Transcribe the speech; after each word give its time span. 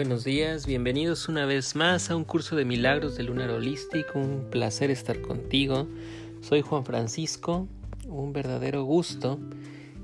Buenos 0.00 0.24
días, 0.24 0.64
bienvenidos 0.64 1.28
una 1.28 1.44
vez 1.44 1.76
más 1.76 2.10
a 2.10 2.16
un 2.16 2.24
curso 2.24 2.56
de 2.56 2.64
milagros 2.64 3.18
de 3.18 3.22
Lunar 3.22 3.50
Holístico. 3.50 4.18
Un 4.18 4.48
placer 4.48 4.90
estar 4.90 5.20
contigo. 5.20 5.88
Soy 6.40 6.62
Juan 6.62 6.86
Francisco, 6.86 7.68
un 8.06 8.32
verdadero 8.32 8.82
gusto. 8.84 9.38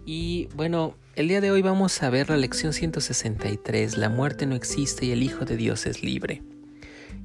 Y 0.05 0.49
bueno, 0.55 0.97
el 1.15 1.29
día 1.29 1.41
de 1.41 1.51
hoy 1.51 1.63
vamos 1.63 2.03
a 2.03 2.11
ver 2.11 2.29
la 2.29 2.37
lección 2.37 2.75
163, 2.75 3.97
La 3.97 4.11
muerte 4.11 4.45
no 4.45 4.55
existe 4.55 5.07
y 5.07 5.13
el 5.13 5.23
Hijo 5.23 5.47
de 5.47 5.57
Dios 5.57 5.87
es 5.87 6.03
libre. 6.03 6.43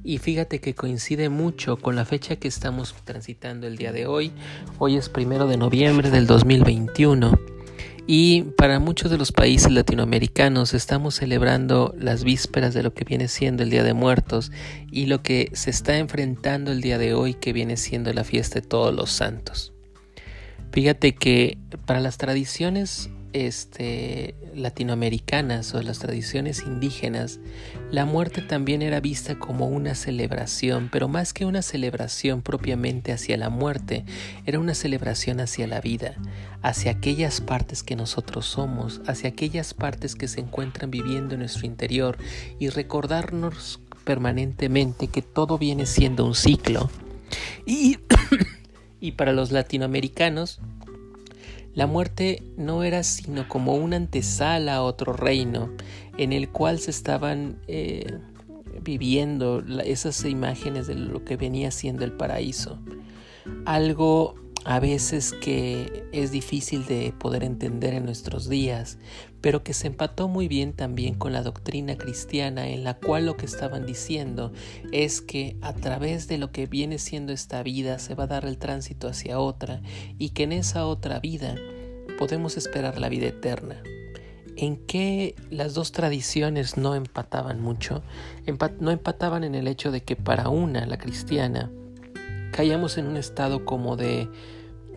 Y 0.02 0.16
fíjate 0.16 0.62
que 0.62 0.74
coincide 0.74 1.28
mucho 1.28 1.76
con 1.76 1.94
la 1.94 2.06
fecha 2.06 2.36
que 2.36 2.48
estamos 2.48 2.94
transitando 3.04 3.66
el 3.66 3.76
día 3.76 3.92
de 3.92 4.06
hoy. 4.06 4.32
Hoy 4.78 4.96
es 4.96 5.10
primero 5.10 5.46
de 5.46 5.58
noviembre 5.58 6.08
del 6.08 6.26
2021 6.26 7.51
y 8.06 8.42
para 8.56 8.80
muchos 8.80 9.10
de 9.10 9.18
los 9.18 9.32
países 9.32 9.70
latinoamericanos 9.70 10.74
estamos 10.74 11.14
celebrando 11.14 11.94
las 11.98 12.24
vísperas 12.24 12.74
de 12.74 12.82
lo 12.82 12.92
que 12.92 13.04
viene 13.04 13.28
siendo 13.28 13.62
el 13.62 13.70
Día 13.70 13.84
de 13.84 13.94
Muertos 13.94 14.50
y 14.90 15.06
lo 15.06 15.22
que 15.22 15.50
se 15.52 15.70
está 15.70 15.98
enfrentando 15.98 16.72
el 16.72 16.80
día 16.80 16.98
de 16.98 17.14
hoy 17.14 17.34
que 17.34 17.52
viene 17.52 17.76
siendo 17.76 18.12
la 18.12 18.24
fiesta 18.24 18.60
de 18.60 18.66
todos 18.66 18.94
los 18.94 19.10
santos. 19.10 19.72
Fíjate 20.72 21.14
que 21.14 21.58
para 21.86 22.00
las 22.00 22.18
tradiciones 22.18 23.10
este, 23.32 24.34
latinoamericanas 24.54 25.74
o 25.74 25.82
las 25.82 25.98
tradiciones 25.98 26.62
indígenas, 26.66 27.40
la 27.90 28.04
muerte 28.04 28.42
también 28.42 28.82
era 28.82 29.00
vista 29.00 29.38
como 29.38 29.68
una 29.68 29.94
celebración, 29.94 30.88
pero 30.90 31.08
más 31.08 31.32
que 31.32 31.44
una 31.44 31.62
celebración 31.62 32.42
propiamente 32.42 33.12
hacia 33.12 33.36
la 33.36 33.50
muerte, 33.50 34.04
era 34.46 34.58
una 34.58 34.74
celebración 34.74 35.40
hacia 35.40 35.66
la 35.66 35.80
vida, 35.80 36.14
hacia 36.62 36.92
aquellas 36.92 37.40
partes 37.40 37.82
que 37.82 37.96
nosotros 37.96 38.46
somos, 38.46 39.00
hacia 39.06 39.30
aquellas 39.30 39.74
partes 39.74 40.14
que 40.14 40.28
se 40.28 40.40
encuentran 40.40 40.90
viviendo 40.90 41.34
en 41.34 41.40
nuestro 41.40 41.66
interior 41.66 42.18
y 42.58 42.68
recordarnos 42.68 43.80
permanentemente 44.04 45.08
que 45.08 45.22
todo 45.22 45.58
viene 45.58 45.86
siendo 45.86 46.26
un 46.26 46.34
ciclo. 46.34 46.90
Y, 47.66 47.98
y 49.00 49.12
para 49.12 49.32
los 49.32 49.52
latinoamericanos, 49.52 50.60
la 51.74 51.86
muerte 51.86 52.42
no 52.56 52.82
era 52.84 53.02
sino 53.02 53.48
como 53.48 53.74
una 53.74 53.96
antesala 53.96 54.76
a 54.76 54.82
otro 54.82 55.12
reino 55.12 55.70
en 56.18 56.32
el 56.32 56.50
cual 56.50 56.78
se 56.78 56.90
estaban 56.90 57.58
eh, 57.66 58.18
viviendo 58.82 59.62
esas 59.84 60.24
imágenes 60.24 60.86
de 60.86 60.94
lo 60.94 61.24
que 61.24 61.36
venía 61.36 61.70
siendo 61.70 62.04
el 62.04 62.12
paraíso. 62.12 62.78
Algo 63.64 64.34
a 64.64 64.78
veces 64.80 65.32
que 65.32 66.04
es 66.12 66.30
difícil 66.30 66.86
de 66.86 67.12
poder 67.18 67.42
entender 67.42 67.94
en 67.94 68.04
nuestros 68.04 68.48
días, 68.48 68.98
pero 69.42 69.62
que 69.62 69.74
se 69.74 69.88
empató 69.88 70.28
muy 70.28 70.48
bien 70.48 70.72
también 70.72 71.14
con 71.14 71.32
la 71.32 71.42
doctrina 71.42 71.98
cristiana 71.98 72.68
en 72.68 72.84
la 72.84 72.94
cual 72.94 73.26
lo 73.26 73.36
que 73.36 73.44
estaban 73.44 73.84
diciendo 73.84 74.52
es 74.92 75.20
que 75.20 75.56
a 75.60 75.74
través 75.74 76.28
de 76.28 76.38
lo 76.38 76.52
que 76.52 76.66
viene 76.66 76.98
siendo 76.98 77.32
esta 77.32 77.62
vida 77.62 77.98
se 77.98 78.14
va 78.14 78.24
a 78.24 78.28
dar 78.28 78.46
el 78.46 78.56
tránsito 78.56 79.08
hacia 79.08 79.38
otra 79.38 79.82
y 80.16 80.30
que 80.30 80.44
en 80.44 80.52
esa 80.52 80.86
otra 80.86 81.18
vida 81.18 81.56
podemos 82.18 82.56
esperar 82.56 82.98
la 82.98 83.08
vida 83.08 83.26
eterna. 83.26 83.82
¿En 84.56 84.76
qué 84.76 85.34
las 85.50 85.74
dos 85.74 85.92
tradiciones 85.92 86.76
no 86.76 86.94
empataban 86.94 87.60
mucho? 87.60 88.02
no 88.78 88.90
empataban 88.90 89.44
en 89.44 89.54
el 89.54 89.66
hecho 89.66 89.90
de 89.90 90.02
que 90.02 90.14
para 90.14 90.50
una, 90.50 90.86
la 90.86 90.98
cristiana, 90.98 91.70
caíamos 92.52 92.98
en 92.98 93.06
un 93.06 93.16
estado 93.16 93.64
como 93.64 93.96
de 93.96 94.28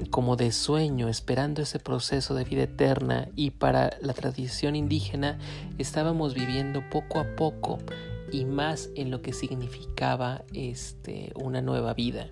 como 0.09 0.35
de 0.35 0.51
sueño, 0.51 1.07
esperando 1.07 1.61
ese 1.61 1.79
proceso 1.79 2.35
de 2.35 2.43
vida 2.43 2.63
eterna 2.63 3.29
y 3.35 3.51
para 3.51 3.97
la 4.01 4.13
tradición 4.13 4.75
indígena 4.75 5.39
estábamos 5.77 6.33
viviendo 6.33 6.83
poco 6.89 7.19
a 7.19 7.35
poco 7.35 7.79
y 8.31 8.45
más 8.45 8.89
en 8.95 9.11
lo 9.11 9.21
que 9.21 9.33
significaba 9.33 10.43
este 10.53 11.31
una 11.35 11.61
nueva 11.61 11.93
vida. 11.93 12.29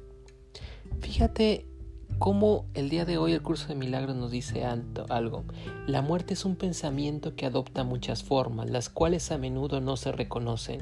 Fíjate 1.01 1.65
cómo 2.19 2.65
el 2.73 2.89
día 2.89 3.05
de 3.05 3.17
hoy 3.17 3.33
el 3.33 3.41
curso 3.41 3.67
de 3.67 3.75
milagros 3.75 4.15
nos 4.15 4.31
dice 4.31 4.65
algo. 5.09 5.43
La 5.87 6.01
muerte 6.01 6.33
es 6.33 6.45
un 6.45 6.55
pensamiento 6.55 7.35
que 7.35 7.45
adopta 7.45 7.83
muchas 7.83 8.23
formas, 8.23 8.69
las 8.69 8.89
cuales 8.89 9.31
a 9.31 9.37
menudo 9.37 9.81
no 9.81 9.97
se 9.97 10.11
reconocen, 10.11 10.81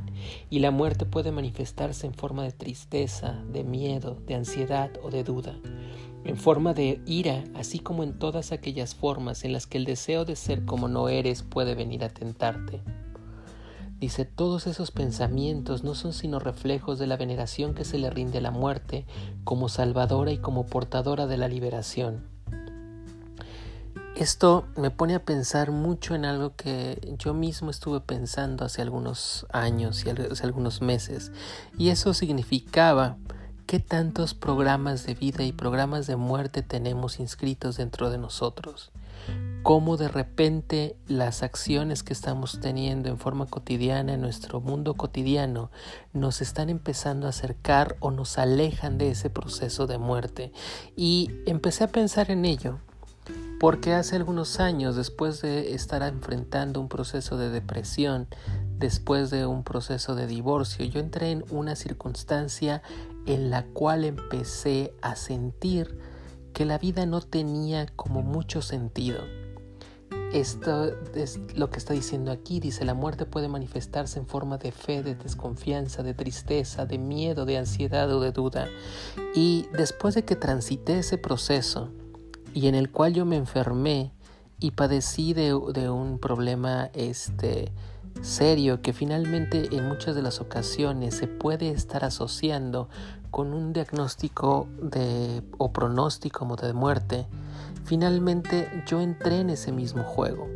y 0.50 0.60
la 0.60 0.72
muerte 0.72 1.06
puede 1.06 1.32
manifestarse 1.32 2.06
en 2.08 2.14
forma 2.14 2.44
de 2.44 2.52
tristeza, 2.52 3.44
de 3.52 3.64
miedo, 3.64 4.18
de 4.28 4.36
ansiedad 4.36 4.92
o 5.04 5.10
de 5.10 5.24
duda, 5.24 5.56
en 6.24 6.38
forma 6.38 6.74
de 6.74 7.02
ira, 7.06 7.44
así 7.56 7.80
como 7.80 8.04
en 8.04 8.18
todas 8.18 8.52
aquellas 8.52 8.96
formas 8.96 9.44
en 9.44 9.54
las 9.54 9.68
que 9.68 9.78
el 9.78 9.86
deseo 9.86 10.26
de 10.26 10.36
ser 10.36 10.66
como 10.66 10.88
no 10.88 11.10
eres 11.10 11.44
puede 11.44 11.76
venir 11.76 12.04
a 12.04 12.10
tentarte. 12.10 12.82
Dice, 14.00 14.26
todos 14.26 14.66
esos 14.66 14.90
pensamientos 14.90 15.84
no 15.84 15.94
son 15.94 16.14
sino 16.14 16.40
reflejos 16.40 16.98
de 16.98 17.06
la 17.06 17.18
veneración 17.18 17.76
que 17.76 17.86
se 17.86 18.00
le 18.00 18.10
rinde 18.10 18.40
a 18.40 18.42
la 18.42 18.50
muerte 18.50 19.06
como 19.44 19.70
salvadora 19.70 20.32
y 20.32 20.40
como 20.40 20.66
portadora 20.66 21.28
de 21.28 21.38
la 21.38 21.48
liberación. 21.48 22.32
Esto 24.16 24.68
me 24.76 24.92
pone 24.92 25.16
a 25.16 25.24
pensar 25.24 25.72
mucho 25.72 26.16
en 26.16 26.26
algo 26.26 26.56
que 26.56 27.16
yo 27.18 27.34
mismo 27.34 27.70
estuve 27.72 28.02
pensando 28.02 28.66
hace 28.66 28.82
algunos 28.82 29.48
años 29.52 30.06
y 30.06 30.10
hace 30.10 30.46
algunos 30.46 30.82
meses, 30.82 31.32
y 31.78 31.90
eso 31.90 32.14
significaba 32.14 33.18
qué 33.72 33.80
tantos 33.80 34.34
programas 34.34 35.06
de 35.06 35.14
vida 35.14 35.46
y 35.46 35.54
programas 35.54 36.06
de 36.06 36.18
muerte 36.18 36.62
tenemos 36.62 37.22
inscritos 37.22 37.78
dentro 37.78 38.10
de 38.10 38.18
nosotros 38.18 38.92
cómo 39.64 39.96
de 39.96 40.10
repente 40.10 40.98
las 41.08 41.42
acciones 41.42 42.04
que 42.04 42.12
estamos 42.12 42.60
teniendo 42.60 43.08
en 43.08 43.18
forma 43.18 43.46
cotidiana 43.46 44.16
en 44.16 44.20
nuestro 44.20 44.60
mundo 44.60 44.96
cotidiano 44.96 45.72
nos 46.12 46.42
están 46.42 46.70
empezando 46.70 47.28
a 47.28 47.30
acercar 47.30 47.96
o 48.02 48.12
nos 48.12 48.38
alejan 48.38 48.98
de 48.98 49.12
ese 49.12 49.30
proceso 49.30 49.88
de 49.88 49.98
muerte. 49.98 50.52
Y 50.98 51.30
empecé 51.46 51.86
a 51.86 51.92
pensar 51.94 52.30
en 52.30 52.44
ello 52.44 52.80
porque 53.62 53.94
hace 53.94 54.16
algunos 54.16 54.60
años, 54.60 54.96
después 54.96 55.40
de 55.44 55.76
estar 55.76 56.02
enfrentando 56.02 56.82
un 56.82 56.90
proceso 56.90 57.38
de 57.38 57.52
depresión, 57.52 58.28
después 58.80 59.30
de 59.30 59.46
un 59.46 59.64
proceso 59.64 60.16
de 60.16 60.26
divorcio, 60.26 60.84
yo 60.86 61.00
entré 61.00 61.30
en 61.30 61.46
una 61.52 61.76
circunstancia 61.76 62.82
en 63.26 63.50
la 63.50 63.66
cual 63.66 64.06
empecé 64.06 64.94
a 65.02 65.16
sentir 65.16 65.98
que 66.54 66.66
la 66.66 66.78
vida 66.78 67.06
no 67.06 67.22
tenía 67.22 67.88
como 67.96 68.22
mucho 68.22 68.62
sentido 68.62 69.22
esto 70.34 70.94
es 71.14 71.40
lo 71.56 71.70
que 71.70 71.78
está 71.78 71.94
diciendo 71.94 72.32
aquí. 72.32 72.60
Dice, 72.60 72.86
la 72.86 72.94
muerte 72.94 73.26
puede 73.26 73.48
manifestarse 73.48 74.20
en 74.20 74.28
forma 74.28 74.58
de 74.58 74.72
fe, 74.72 75.04
de 75.04 75.16
desconfianza, 75.16 76.04
de 76.04 76.14
tristeza, 76.14 76.86
de 76.86 76.98
miedo, 76.98 77.46
de 77.46 77.58
ansiedad 77.58 78.10
o 78.14 78.22
de 78.22 78.32
duda. 78.32 78.68
Y 79.36 79.68
después 79.74 80.16
de 80.16 80.24
que 80.24 80.36
transité 80.36 81.00
ese 81.00 81.18
proceso 81.18 81.90
y 82.54 82.68
en 82.68 82.76
el 82.76 82.92
cual 82.92 83.14
yo 83.14 83.26
me 83.26 83.36
enfermé 83.36 84.14
y 84.60 84.72
padecí 84.72 85.34
de, 85.34 85.54
un 85.54 86.18
problema 86.20 86.90
este, 86.94 87.72
serio 88.22 88.82
que 88.82 88.94
finalmente 88.94 89.76
en 89.76 89.88
muchas 89.88 90.16
de 90.16 90.22
las 90.22 90.42
ocasiones 90.42 91.16
se 91.16 91.28
puede 91.28 91.70
estar 91.70 92.04
asociando 92.04 92.90
con 93.30 93.54
un 93.54 93.74
diagnóstico 93.74 94.68
de, 94.82 95.42
o 95.58 95.72
pronóstico 95.72 96.46
de 96.58 96.74
muerte, 96.74 97.28
Finalmente 97.84 98.84
yo 98.86 99.02
entré 99.02 99.40
en 99.40 99.50
ese 99.50 99.72
mismo 99.72 100.04
juego. 100.04 100.48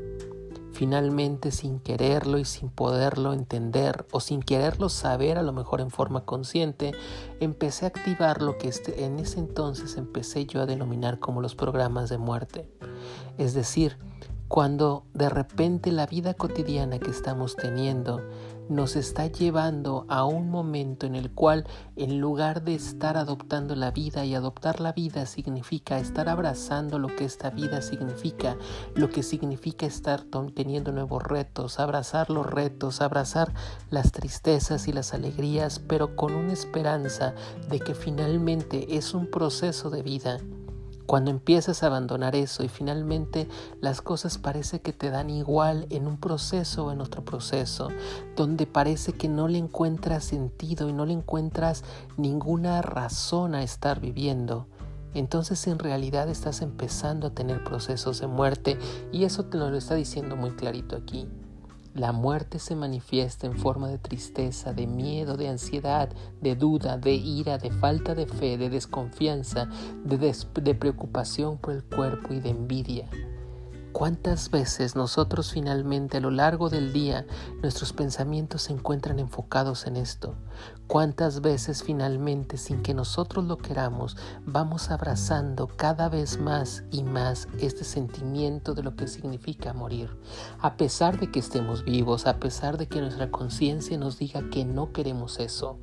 Finalmente 0.71 1.51
sin 1.51 1.79
quererlo 1.79 2.37
y 2.37 2.45
sin 2.45 2.69
poderlo 2.69 3.33
entender 3.33 4.05
o 4.11 4.19
sin 4.19 4.41
quererlo 4.41 4.89
saber 4.89 5.37
a 5.37 5.41
lo 5.41 5.53
mejor 5.53 5.79
en 5.79 5.89
forma 5.89 6.25
consciente, 6.25 6.93
empecé 7.39 7.85
a 7.85 7.87
activar 7.89 8.41
lo 8.41 8.57
que 8.57 8.67
este, 8.67 9.05
en 9.05 9.19
ese 9.19 9.39
entonces 9.39 9.95
empecé 9.95 10.45
yo 10.45 10.61
a 10.61 10.65
denominar 10.65 11.19
como 11.19 11.41
los 11.41 11.55
programas 11.55 12.09
de 12.09 12.17
muerte. 12.17 12.69
Es 13.37 13.53
decir, 13.53 13.97
cuando 14.47 15.05
de 15.13 15.29
repente 15.29 15.91
la 15.91 16.05
vida 16.05 16.33
cotidiana 16.33 16.99
que 16.99 17.09
estamos 17.09 17.55
teniendo 17.55 18.21
nos 18.69 18.95
está 18.95 19.27
llevando 19.27 20.05
a 20.07 20.25
un 20.25 20.49
momento 20.49 21.05
en 21.05 21.15
el 21.15 21.31
cual 21.31 21.67
en 21.95 22.19
lugar 22.19 22.63
de 22.63 22.75
estar 22.75 23.17
adoptando 23.17 23.75
la 23.75 23.91
vida 23.91 24.25
y 24.25 24.33
adoptar 24.33 24.81
la 24.81 24.91
vida 24.91 25.25
significa 25.25 25.99
estar 25.99 26.29
abrazando 26.29 26.97
lo 26.97 27.15
que 27.15 27.25
esta 27.25 27.51
vida 27.51 27.81
significa, 27.81 28.57
lo 28.95 29.09
que 29.09 29.23
significa 29.23 29.85
estar 29.85 30.23
teniendo 30.55 30.91
nuevos 30.91 31.23
retos, 31.23 31.79
abrazar 31.79 32.29
los 32.29 32.45
retos, 32.45 33.01
abrazar 33.01 33.53
las 33.89 34.11
tristezas 34.11 34.87
y 34.87 34.93
las 34.93 35.13
alegrías, 35.13 35.79
pero 35.79 36.15
con 36.15 36.33
una 36.33 36.53
esperanza 36.53 37.35
de 37.69 37.79
que 37.79 37.93
finalmente 37.93 38.95
es 38.97 39.13
un 39.13 39.27
proceso 39.27 39.89
de 39.89 40.01
vida 40.01 40.39
cuando 41.05 41.31
empiezas 41.31 41.83
a 41.83 41.87
abandonar 41.87 42.35
eso 42.35 42.63
y 42.63 42.67
finalmente 42.67 43.47
las 43.81 44.01
cosas 44.01 44.37
parece 44.37 44.81
que 44.81 44.93
te 44.93 45.09
dan 45.09 45.29
igual 45.29 45.87
en 45.89 46.07
un 46.07 46.17
proceso 46.17 46.85
o 46.85 46.91
en 46.91 47.01
otro 47.01 47.23
proceso, 47.23 47.89
donde 48.35 48.65
parece 48.65 49.13
que 49.13 49.27
no 49.27 49.47
le 49.47 49.57
encuentras 49.57 50.23
sentido 50.23 50.89
y 50.89 50.93
no 50.93 51.05
le 51.05 51.13
encuentras 51.13 51.83
ninguna 52.17 52.81
razón 52.81 53.55
a 53.55 53.63
estar 53.63 53.99
viviendo, 53.99 54.67
entonces 55.13 55.65
en 55.67 55.79
realidad 55.79 56.29
estás 56.29 56.61
empezando 56.61 57.27
a 57.27 57.33
tener 57.33 57.63
procesos 57.63 58.19
de 58.19 58.27
muerte 58.27 58.77
y 59.11 59.23
eso 59.23 59.45
te 59.45 59.57
lo 59.57 59.73
está 59.75 59.95
diciendo 59.95 60.35
muy 60.35 60.51
clarito 60.51 60.95
aquí. 60.97 61.27
La 61.95 62.11
muerte 62.11 62.59
se 62.59 62.75
manifiesta 62.75 63.47
en 63.47 63.57
forma 63.57 63.87
de 63.87 63.97
tristeza, 63.97 64.73
de 64.73 64.85
miedo, 64.85 65.37
de 65.37 65.47
ansiedad, 65.47 66.09
de 66.41 66.57
duda, 66.57 66.97
de 66.97 67.13
ira, 67.13 67.57
de 67.57 67.71
falta 67.71 68.13
de 68.13 68.27
fe, 68.27 68.57
de 68.57 68.69
desconfianza, 68.69 69.69
de, 70.03 70.75
preocupación 70.75 71.57
por 71.57 71.73
el 71.73 71.85
cuerpo 71.85 72.33
y 72.33 72.41
de 72.41 72.49
envidia. 72.49 73.09
¿Cuántas 73.95 74.51
veces 74.51 74.97
nosotros 74.97 75.53
finalmente 75.53 76.17
a 76.17 76.19
lo 76.19 76.29
largo 76.29 76.69
del 76.69 76.91
día 76.91 77.25
nuestros 77.61 77.93
pensamientos 77.93 78.63
se 78.63 78.73
encuentran 78.73 79.19
enfocados 79.19 79.87
en 79.87 79.95
esto? 79.95 80.35
¿Cuántas 80.85 81.39
veces 81.39 81.81
finalmente 81.81 82.57
sin 82.57 82.83
que 82.83 82.93
nosotros 82.93 83.45
lo 83.45 83.57
queramos 83.57 84.17
vamos 84.45 84.91
abrazando 84.91 85.67
cada 85.67 86.09
vez 86.09 86.41
más 86.41 86.83
y 86.91 87.03
más 87.03 87.47
este 87.57 87.85
sentimiento 87.85 88.73
de 88.73 88.83
lo 88.83 88.97
que 88.97 89.07
significa 89.07 89.71
morir? 89.71 90.09
A 90.59 90.75
pesar 90.75 91.17
de 91.17 91.31
que 91.31 91.39
estemos 91.39 91.85
vivos, 91.85 92.27
a 92.27 92.37
pesar 92.37 92.77
de 92.77 92.89
que 92.89 92.99
nuestra 92.99 93.31
conciencia 93.31 93.97
nos 93.97 94.19
diga 94.19 94.49
que 94.49 94.65
no 94.65 94.91
queremos 94.91 95.39
eso. 95.39 95.79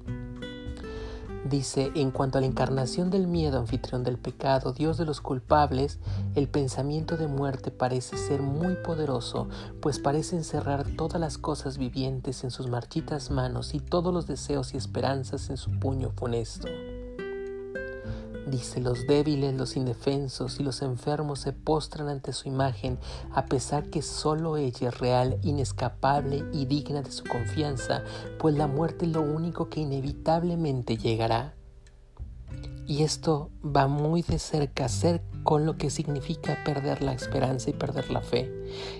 Dice, 1.44 1.90
en 1.96 2.12
cuanto 2.12 2.38
a 2.38 2.40
la 2.40 2.46
encarnación 2.46 3.10
del 3.10 3.26
miedo, 3.26 3.58
anfitrión 3.58 4.04
del 4.04 4.16
pecado, 4.16 4.72
Dios 4.72 4.96
de 4.96 5.04
los 5.04 5.20
culpables, 5.20 5.98
el 6.36 6.48
pensamiento 6.48 7.16
de 7.16 7.26
muerte 7.26 7.72
parece 7.72 8.16
ser 8.16 8.42
muy 8.42 8.76
poderoso, 8.76 9.48
pues 9.80 9.98
parece 9.98 10.36
encerrar 10.36 10.86
todas 10.96 11.20
las 11.20 11.38
cosas 11.38 11.78
vivientes 11.78 12.44
en 12.44 12.52
sus 12.52 12.68
marchitas 12.68 13.30
manos 13.30 13.74
y 13.74 13.80
todos 13.80 14.14
los 14.14 14.28
deseos 14.28 14.72
y 14.72 14.76
esperanzas 14.76 15.50
en 15.50 15.56
su 15.56 15.70
puño 15.80 16.10
funesto. 16.10 16.68
Dice, 18.52 18.82
los 18.82 19.06
débiles, 19.06 19.54
los 19.54 19.78
indefensos 19.78 20.60
y 20.60 20.62
los 20.62 20.82
enfermos 20.82 21.40
se 21.40 21.54
postran 21.54 22.10
ante 22.10 22.34
su 22.34 22.48
imagen, 22.48 22.98
a 23.32 23.46
pesar 23.46 23.88
que 23.88 24.02
solo 24.02 24.58
ella 24.58 24.90
es 24.90 24.98
real, 24.98 25.38
inescapable 25.40 26.44
y 26.52 26.66
digna 26.66 27.00
de 27.00 27.10
su 27.10 27.24
confianza, 27.24 28.02
pues 28.38 28.54
la 28.54 28.66
muerte 28.66 29.06
es 29.06 29.12
lo 29.12 29.22
único 29.22 29.70
que 29.70 29.80
inevitablemente 29.80 30.98
llegará. 30.98 31.54
Y 32.86 33.04
esto 33.04 33.48
va 33.64 33.88
muy 33.88 34.20
de 34.20 34.38
cerca, 34.38 34.86
cerca 34.90 35.31
con 35.42 35.66
lo 35.66 35.76
que 35.76 35.90
significa 35.90 36.58
perder 36.64 37.02
la 37.02 37.12
esperanza 37.12 37.70
y 37.70 37.72
perder 37.72 38.10
la 38.10 38.20
fe. 38.20 38.50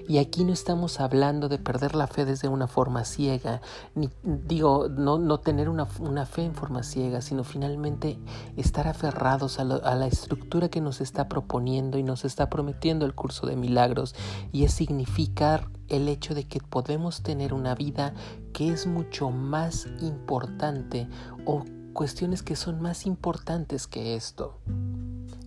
Y 0.09 0.19
aquí 0.19 0.45
no 0.45 0.53
estamos 0.53 1.01
hablando 1.01 1.49
de 1.49 1.59
perder 1.59 1.95
la 1.95 2.07
fe 2.07 2.25
desde 2.25 2.49
una 2.49 2.67
forma 2.67 3.05
ciega, 3.05 3.61
ni 3.95 4.11
digo, 4.23 4.89
no, 4.89 5.19
no 5.19 5.39
tener 5.39 5.69
una, 5.69 5.87
una, 6.01 6.27
fe 6.27 6.45
en 6.45 6.55
forma 6.55 6.83
ciega, 6.83 7.23
sino 7.23 7.45
finalmente 7.45 8.19
estar 8.57 8.89
aferrados 8.89 9.59
a, 9.59 9.65
la 9.65 10.07
estructura 10.07 10.69
que 10.69 10.81
nos 10.81 11.01
está 11.01 11.29
proponiendo 11.29 11.99
y 11.99 12.03
nos 12.03 12.25
está 12.25 12.49
prometiendo 12.51 13.07
el 13.07 13.15
curso 13.15 13.47
de 13.47 13.57
milagros, 13.57 14.15
y 14.53 14.65
es 14.65 14.73
significar 14.73 15.69
el 15.89 16.09
hecho 16.09 16.35
de 16.35 16.45
que 16.45 16.61
podemos 16.61 17.23
tener 17.23 17.55
una 17.55 17.75
vida 17.75 18.15
que 18.53 18.69
es 18.69 18.87
mucho 18.87 19.31
más 19.31 19.87
importante 20.01 21.09
o 21.45 21.65
cuestiones 21.93 22.43
que 22.43 22.57
son 22.57 22.81
más 22.81 23.07
importantes 23.07 23.87
que 23.87 24.17
esto. 24.17 24.59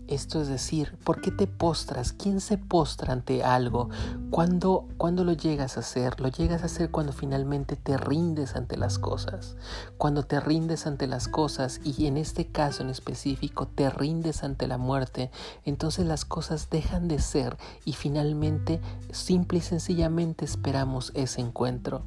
Esto 0.08 0.40
es 0.40 0.48
decir, 0.48 0.96
¿por 1.04 1.20
qué 1.20 1.32
te 1.32 1.48
postras? 1.48 2.14
¿Quién 2.14 2.40
se 2.40 2.60
postra 2.60 3.12
ante 3.12 3.44
algo? 3.44 3.90
¿Cuándo, 4.30 4.88
cuando 4.98 5.24
lo 5.24 5.34
llegas 5.34 5.78
a 5.78 5.80
hacer? 5.80 6.22
Lo 6.22 6.28
llegas 6.28 6.62
a 6.62 6.68
hacer 6.68 6.92
cuando 6.92 7.12
finalmente 7.12 7.76
te 7.76 7.98
rindes 7.98 8.56
ante 8.56 8.78
las 8.78 9.00
cosas. 9.00 9.56
Cuando 9.98 10.22
te 10.22 10.40
rindes 10.40 10.86
ante 10.86 11.08
las 11.08 11.28
cosas 11.28 11.82
y 11.84 12.06
en 12.06 12.18
este 12.18 12.46
caso 12.46 12.84
en 12.84 12.92
específico 12.92 13.68
te 13.68 13.90
rindes 13.90 14.44
ante 14.44 14.68
la 14.68 14.78
muerte, 14.78 15.32
entonces 15.64 16.06
las 16.06 16.24
cosas 16.24 16.70
dejan 16.70 17.08
de 17.08 17.18
ser 17.18 17.58
y 17.84 17.94
finalmente 17.94 18.82
simple 19.12 19.58
y 19.58 19.62
sencillamente 19.62 20.46
esperamos 20.46 21.12
ese 21.16 21.42
encuentro. 21.42 22.04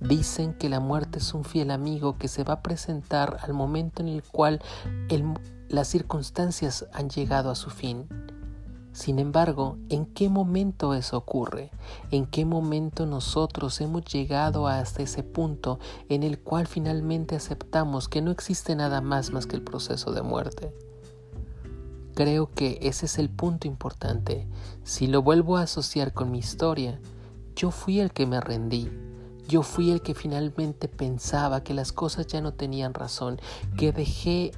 Dicen 0.00 0.54
que 0.54 0.68
la 0.68 0.80
muerte 0.80 1.18
es 1.18 1.34
un 1.34 1.44
fiel 1.44 1.70
amigo 1.70 2.18
que 2.18 2.28
se 2.28 2.44
va 2.44 2.54
a 2.54 2.62
presentar 2.62 3.38
al 3.42 3.52
momento 3.52 4.02
en 4.02 4.08
el 4.08 4.22
cual 4.22 4.62
las 5.68 5.88
circunstancias 5.88 6.86
han 6.92 7.10
llegado 7.10 7.50
a 7.50 7.56
su 7.56 7.70
fin. 7.70 8.06
Sin 8.92 9.18
embargo, 9.18 9.76
¿en 9.90 10.06
qué 10.06 10.28
momento 10.28 10.94
eso 10.94 11.16
ocurre? 11.16 11.70
¿En 12.10 12.26
qué 12.26 12.44
momento 12.44 13.06
nosotros 13.06 13.80
hemos 13.80 14.04
llegado 14.04 14.66
hasta 14.66 15.02
ese 15.02 15.22
punto 15.22 15.78
en 16.08 16.22
el 16.22 16.40
cual 16.40 16.66
finalmente 16.66 17.36
aceptamos 17.36 18.08
que 18.08 18.22
no 18.22 18.30
existe 18.30 18.74
nada 18.74 19.00
más 19.00 19.30
más 19.30 19.46
que 19.46 19.56
el 19.56 19.62
proceso 19.62 20.12
de 20.12 20.22
muerte? 20.22 20.74
Creo 22.14 22.52
que 22.52 22.78
ese 22.82 23.06
es 23.06 23.18
el 23.18 23.30
punto 23.30 23.68
importante. 23.68 24.48
Si 24.82 25.06
lo 25.06 25.22
vuelvo 25.22 25.56
a 25.56 25.62
asociar 25.62 26.12
con 26.12 26.32
mi 26.32 26.38
historia, 26.38 26.98
yo 27.54 27.70
fui 27.70 28.00
el 28.00 28.12
que 28.12 28.26
me 28.26 28.40
rendí, 28.40 28.90
yo 29.48 29.62
fui 29.62 29.90
el 29.90 30.02
que 30.02 30.14
finalmente 30.14 30.88
pensaba 30.88 31.64
que 31.64 31.74
las 31.74 31.92
cosas 31.92 32.26
ya 32.26 32.42
no 32.42 32.52
tenían 32.52 32.92
razón, 32.92 33.40
que 33.78 33.92
dejé 33.92 34.52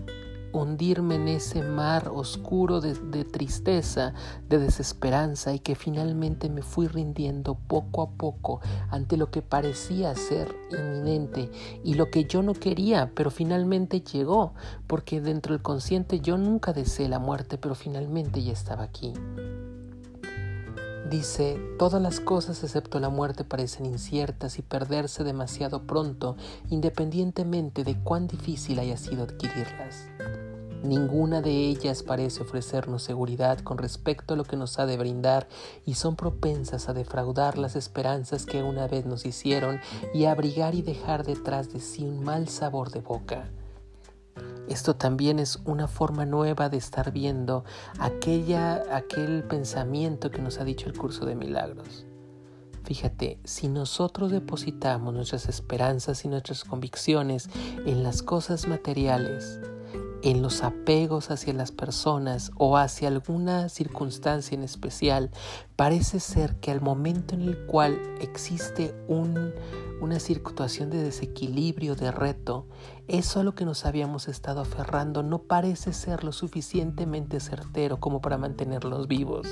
hundirme 0.53 1.15
en 1.15 1.29
ese 1.29 1.63
mar 1.63 2.11
oscuro 2.13 2.81
de, 2.81 3.25
tristeza, 3.25 4.15
de 4.49 4.59
desesperanza 4.59 5.55
y 5.55 5.61
que 5.61 5.77
finalmente 5.77 6.51
me 6.51 6.63
fui 6.63 6.89
rindiendo 6.89 7.55
poco 7.55 8.03
a 8.03 8.11
poco 8.11 8.61
ante 8.91 9.17
lo 9.17 9.31
que 9.31 9.43
parecía 9.43 10.15
ser 10.17 10.55
inminente 10.71 11.51
y 11.85 11.95
lo 11.95 12.11
que 12.11 12.25
yo 12.25 12.43
no 12.43 12.55
quería, 12.55 13.13
pero 13.15 13.31
finalmente 13.31 14.01
llegó, 14.01 14.55
porque 14.89 15.21
dentro 15.21 15.55
del 15.55 15.63
consciente 15.63 16.21
yo 16.21 16.37
nunca 16.37 16.73
deseé 16.73 17.09
la 17.09 17.21
muerte, 17.21 17.59
pero 17.59 17.77
finalmente 17.77 18.43
ya 18.43 18.53
estaba 18.53 18.83
aquí. 18.83 19.13
Dice, 21.09 21.59
todas 21.79 22.01
las 22.01 22.21
cosas 22.21 22.63
excepto 22.63 23.01
la 23.01 23.09
muerte 23.09 23.45
parecen 23.45 23.87
inciertas 23.87 24.59
y 24.59 24.63
perderse 24.63 25.25
demasiado 25.25 25.87
pronto, 25.87 26.37
independientemente 26.69 27.85
de 27.85 27.99
cuán 27.99 28.27
difícil 28.27 28.79
haya 28.79 28.97
sido 28.97 29.25
adquirirlas. 29.25 30.07
Ninguna 30.83 31.43
de 31.43 31.51
ellas 31.51 32.03
parece 32.03 32.43
ofrecernos 32.43 33.03
seguridad 33.03 33.59
con 33.59 33.77
respecto 33.77 34.33
a 34.33 34.37
lo 34.37 34.45
que 34.45 34.57
nos 34.57 34.79
ha 34.79 34.87
de 34.87 34.97
brindar 34.97 35.47
y 35.85 35.95
son 35.95 36.17
propensas 36.17 36.89
a 36.89 36.95
defraudar 36.95 37.59
las 37.59 37.77
esperanzas 37.77 38.47
que 38.47 38.63
una 38.63 38.89
vez 38.89 39.05
nos 39.05 39.27
hicieron 39.27 39.81
y 40.15 40.25
a 40.25 40.33
abrigar 40.33 40.75
y 40.75 40.81
dejar 40.81 41.25
detrás 41.25 41.71
de 41.73 41.81
sí 41.81 42.05
un 42.05 42.25
mal 42.25 42.49
sabor 42.49 42.91
de 42.91 43.01
boca. 43.01 43.51
Esto 44.69 44.95
también 44.95 45.39
es 45.39 45.59
una 45.65 45.89
forma 45.89 46.25
nueva 46.27 46.69
de 46.69 46.77
estar 46.77 47.11
viendo 47.11 47.65
aquella, 47.99 48.83
aquel 48.95 49.43
pensamiento 49.45 50.31
que 50.31 50.43
nos 50.43 50.59
ha 50.59 50.65
dicho 50.65 50.89
el 50.89 50.97
curso 50.97 51.27
de 51.27 51.35
milagros. 51.35 52.07
Fíjate, 52.85 53.39
si 53.45 53.69
nosotros 53.69 54.31
depositamos 54.31 55.13
nuestras 55.13 55.49
esperanzas 55.49 56.25
y 56.25 56.29
nuestras 56.29 56.65
convicciones 56.65 57.49
en 57.85 58.03
las 58.03 58.23
cosas 58.23 58.67
materiales, 58.69 59.61
en 60.23 60.43
los 60.43 60.63
apegos 60.63 61.31
hacia 61.31 61.53
las 61.53 61.73
personas 61.73 62.51
o 62.57 62.77
hacia 62.77 63.09
alguna 63.09 63.69
circunstancia 63.69 64.55
en 64.55 64.65
especial, 64.65 65.31
parece 65.81 66.21
ser 66.21 66.57
que 66.57 66.71
al 66.71 66.83
momento 66.83 67.35
en 67.35 67.41
el 67.41 67.57
cual 67.65 67.99
existe 68.21 68.95
un, 69.09 69.55
una 70.03 70.21
situación 70.21 70.91
de 70.91 71.03
desequilibrio, 71.03 71.95
de 71.95 72.11
reto, 72.11 72.67
eso 73.09 73.41
a 73.41 73.45
lo 73.45 73.55
que 73.55 73.65
nos 73.65 73.87
habíamos 73.87 74.29
estado 74.29 74.61
aferrando 74.61 75.23
no 75.23 75.39
parece 75.39 75.95
ser 75.95 76.23
lo 76.23 76.33
suficientemente 76.33 77.41
certero 77.41 77.99
como 77.99 78.21
para 78.21 78.37
mantenerlos 78.37 79.09
vivos. 79.09 79.49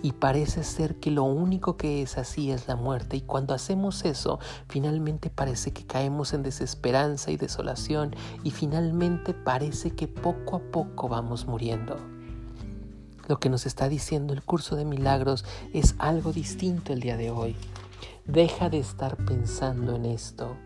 Y 0.00 0.12
parece 0.12 0.62
ser 0.62 1.00
que 1.00 1.10
lo 1.10 1.24
único 1.24 1.76
que 1.76 2.02
es 2.02 2.18
así 2.18 2.52
es 2.52 2.68
la 2.68 2.76
muerte. 2.76 3.16
Y 3.16 3.22
cuando 3.22 3.52
hacemos 3.52 4.04
eso, 4.04 4.38
finalmente 4.68 5.28
parece 5.28 5.72
que 5.72 5.84
caemos 5.84 6.34
en 6.34 6.44
desesperanza 6.44 7.32
y 7.32 7.36
desolación 7.36 8.14
y 8.44 8.52
finalmente 8.52 9.34
parece 9.34 9.90
que 9.90 10.06
poco 10.06 10.54
a 10.54 10.60
poco 10.70 11.08
vamos 11.08 11.48
muriendo. 11.48 12.13
Lo 13.26 13.38
que 13.38 13.48
nos 13.48 13.64
está 13.64 13.88
diciendo 13.88 14.34
el 14.34 14.42
curso 14.42 14.76
de 14.76 14.84
milagros 14.84 15.44
es 15.72 15.94
algo 15.98 16.32
distinto 16.32 16.92
el 16.92 17.00
día 17.00 17.16
de 17.16 17.30
hoy. 17.30 17.56
Deja 18.26 18.68
de 18.68 18.78
estar 18.78 19.16
pensando 19.16 19.96
en 19.96 20.04
esto. 20.04 20.56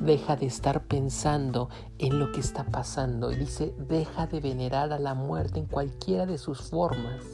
Deja 0.00 0.34
de 0.36 0.46
estar 0.46 0.84
pensando 0.84 1.68
en 1.98 2.18
lo 2.18 2.32
que 2.32 2.40
está 2.40 2.64
pasando. 2.64 3.30
Y 3.30 3.36
dice, 3.36 3.74
deja 3.78 4.26
de 4.26 4.40
venerar 4.40 4.92
a 4.92 4.98
la 4.98 5.14
muerte 5.14 5.60
en 5.60 5.66
cualquiera 5.66 6.26
de 6.26 6.38
sus 6.38 6.62
formas. 6.62 7.24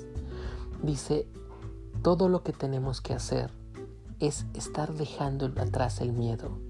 Dice, 0.82 1.26
todo 2.02 2.28
lo 2.28 2.42
que 2.42 2.52
tenemos 2.52 3.00
que 3.00 3.14
hacer 3.14 3.50
es 4.18 4.44
estar 4.52 4.92
dejando 4.92 5.46
atrás 5.60 6.00
el 6.02 6.12
miedo. 6.12 6.69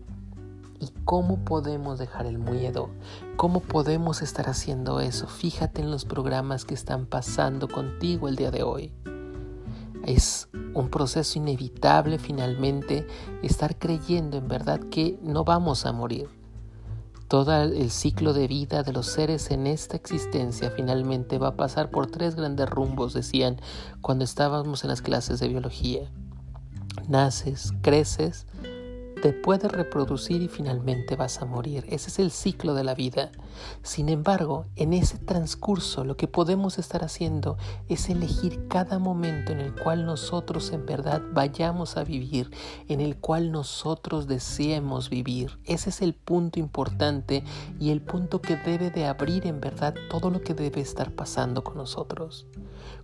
¿Y 0.80 0.88
cómo 1.04 1.44
podemos 1.44 1.98
dejar 1.98 2.24
el 2.24 2.38
miedo? 2.38 2.88
¿Cómo 3.36 3.60
podemos 3.60 4.22
estar 4.22 4.48
haciendo 4.48 5.00
eso? 5.00 5.26
Fíjate 5.26 5.82
en 5.82 5.90
los 5.90 6.06
programas 6.06 6.64
que 6.64 6.72
están 6.72 7.04
pasando 7.04 7.68
contigo 7.68 8.28
el 8.28 8.36
día 8.36 8.50
de 8.50 8.62
hoy. 8.62 8.94
Es 10.06 10.48
un 10.72 10.88
proceso 10.88 11.38
inevitable 11.38 12.18
finalmente 12.18 13.06
estar 13.42 13.78
creyendo 13.78 14.38
en 14.38 14.48
verdad 14.48 14.80
que 14.90 15.18
no 15.22 15.44
vamos 15.44 15.84
a 15.84 15.92
morir. 15.92 16.28
Todo 17.28 17.54
el 17.62 17.90
ciclo 17.90 18.32
de 18.32 18.48
vida 18.48 18.82
de 18.82 18.94
los 18.94 19.06
seres 19.06 19.50
en 19.50 19.66
esta 19.66 19.96
existencia 19.96 20.70
finalmente 20.70 21.36
va 21.38 21.48
a 21.48 21.56
pasar 21.56 21.90
por 21.90 22.10
tres 22.10 22.34
grandes 22.36 22.68
rumbos, 22.68 23.12
decían 23.12 23.60
cuando 24.00 24.24
estábamos 24.24 24.82
en 24.82 24.90
las 24.90 25.02
clases 25.02 25.40
de 25.40 25.48
biología. 25.48 26.10
naces, 27.06 27.72
creces, 27.82 28.46
te 29.20 29.32
puedes 29.32 29.70
reproducir 29.70 30.40
y 30.40 30.48
finalmente 30.48 31.14
vas 31.14 31.42
a 31.42 31.44
morir. 31.44 31.84
Ese 31.88 32.08
es 32.08 32.18
el 32.18 32.30
ciclo 32.30 32.74
de 32.74 32.84
la 32.84 32.94
vida. 32.94 33.30
Sin 33.82 34.08
embargo, 34.08 34.64
en 34.76 34.92
ese 34.92 35.18
transcurso 35.18 36.04
lo 36.04 36.16
que 36.16 36.26
podemos 36.26 36.78
estar 36.78 37.04
haciendo 37.04 37.58
es 37.88 38.08
elegir 38.08 38.66
cada 38.68 38.98
momento 38.98 39.52
en 39.52 39.60
el 39.60 39.74
cual 39.74 40.06
nosotros 40.06 40.72
en 40.72 40.86
verdad 40.86 41.20
vayamos 41.32 41.96
a 41.96 42.04
vivir, 42.04 42.50
en 42.88 43.00
el 43.00 43.16
cual 43.16 43.52
nosotros 43.52 44.26
deseemos 44.26 45.10
vivir. 45.10 45.58
Ese 45.64 45.90
es 45.90 46.00
el 46.00 46.14
punto 46.14 46.58
importante 46.58 47.44
y 47.78 47.90
el 47.90 48.00
punto 48.00 48.40
que 48.40 48.56
debe 48.56 48.90
de 48.90 49.06
abrir 49.06 49.46
en 49.46 49.60
verdad 49.60 49.94
todo 50.08 50.30
lo 50.30 50.40
que 50.40 50.54
debe 50.54 50.80
estar 50.80 51.12
pasando 51.12 51.62
con 51.62 51.76
nosotros. 51.76 52.46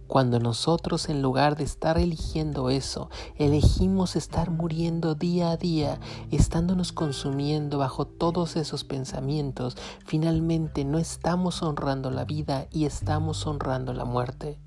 Cuando 0.06 0.38
nosotros 0.38 1.08
en 1.08 1.20
lugar 1.20 1.56
de 1.56 1.64
estar 1.64 1.98
eligiendo 1.98 2.70
eso, 2.70 3.10
elegimos 3.36 4.14
estar 4.14 4.50
muriendo 4.50 5.14
día 5.14 5.50
a 5.50 5.56
día, 5.56 5.98
estándonos 6.30 6.92
consumiendo 6.92 7.78
bajo 7.78 8.06
todos 8.06 8.56
esos 8.56 8.84
pensamientos, 8.84 9.76
finalmente 10.04 10.84
no 10.84 10.98
estamos 10.98 11.62
honrando 11.62 12.10
la 12.10 12.25
vida 12.25 12.68
y 12.70 12.84
estamos 12.84 13.46
honrando 13.46 13.92
la 13.92 14.04
muerte. 14.04 14.58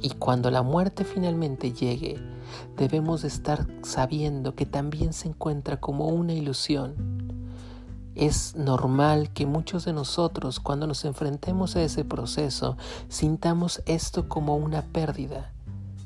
Y 0.00 0.10
cuando 0.10 0.50
la 0.50 0.62
muerte 0.62 1.04
finalmente 1.04 1.72
llegue, 1.72 2.20
debemos 2.76 3.22
estar 3.22 3.66
sabiendo 3.82 4.56
que 4.56 4.66
también 4.66 5.12
se 5.12 5.28
encuentra 5.28 5.78
como 5.78 6.08
una 6.08 6.32
ilusión 6.32 7.22
es 8.14 8.54
normal 8.56 9.30
que 9.32 9.46
muchos 9.46 9.84
de 9.84 9.92
nosotros 9.92 10.60
cuando 10.60 10.86
nos 10.86 11.04
enfrentemos 11.04 11.76
a 11.76 11.82
ese 11.82 12.04
proceso 12.04 12.76
sintamos 13.08 13.82
esto 13.86 14.28
como 14.28 14.56
una 14.56 14.82
pérdida. 14.82 15.52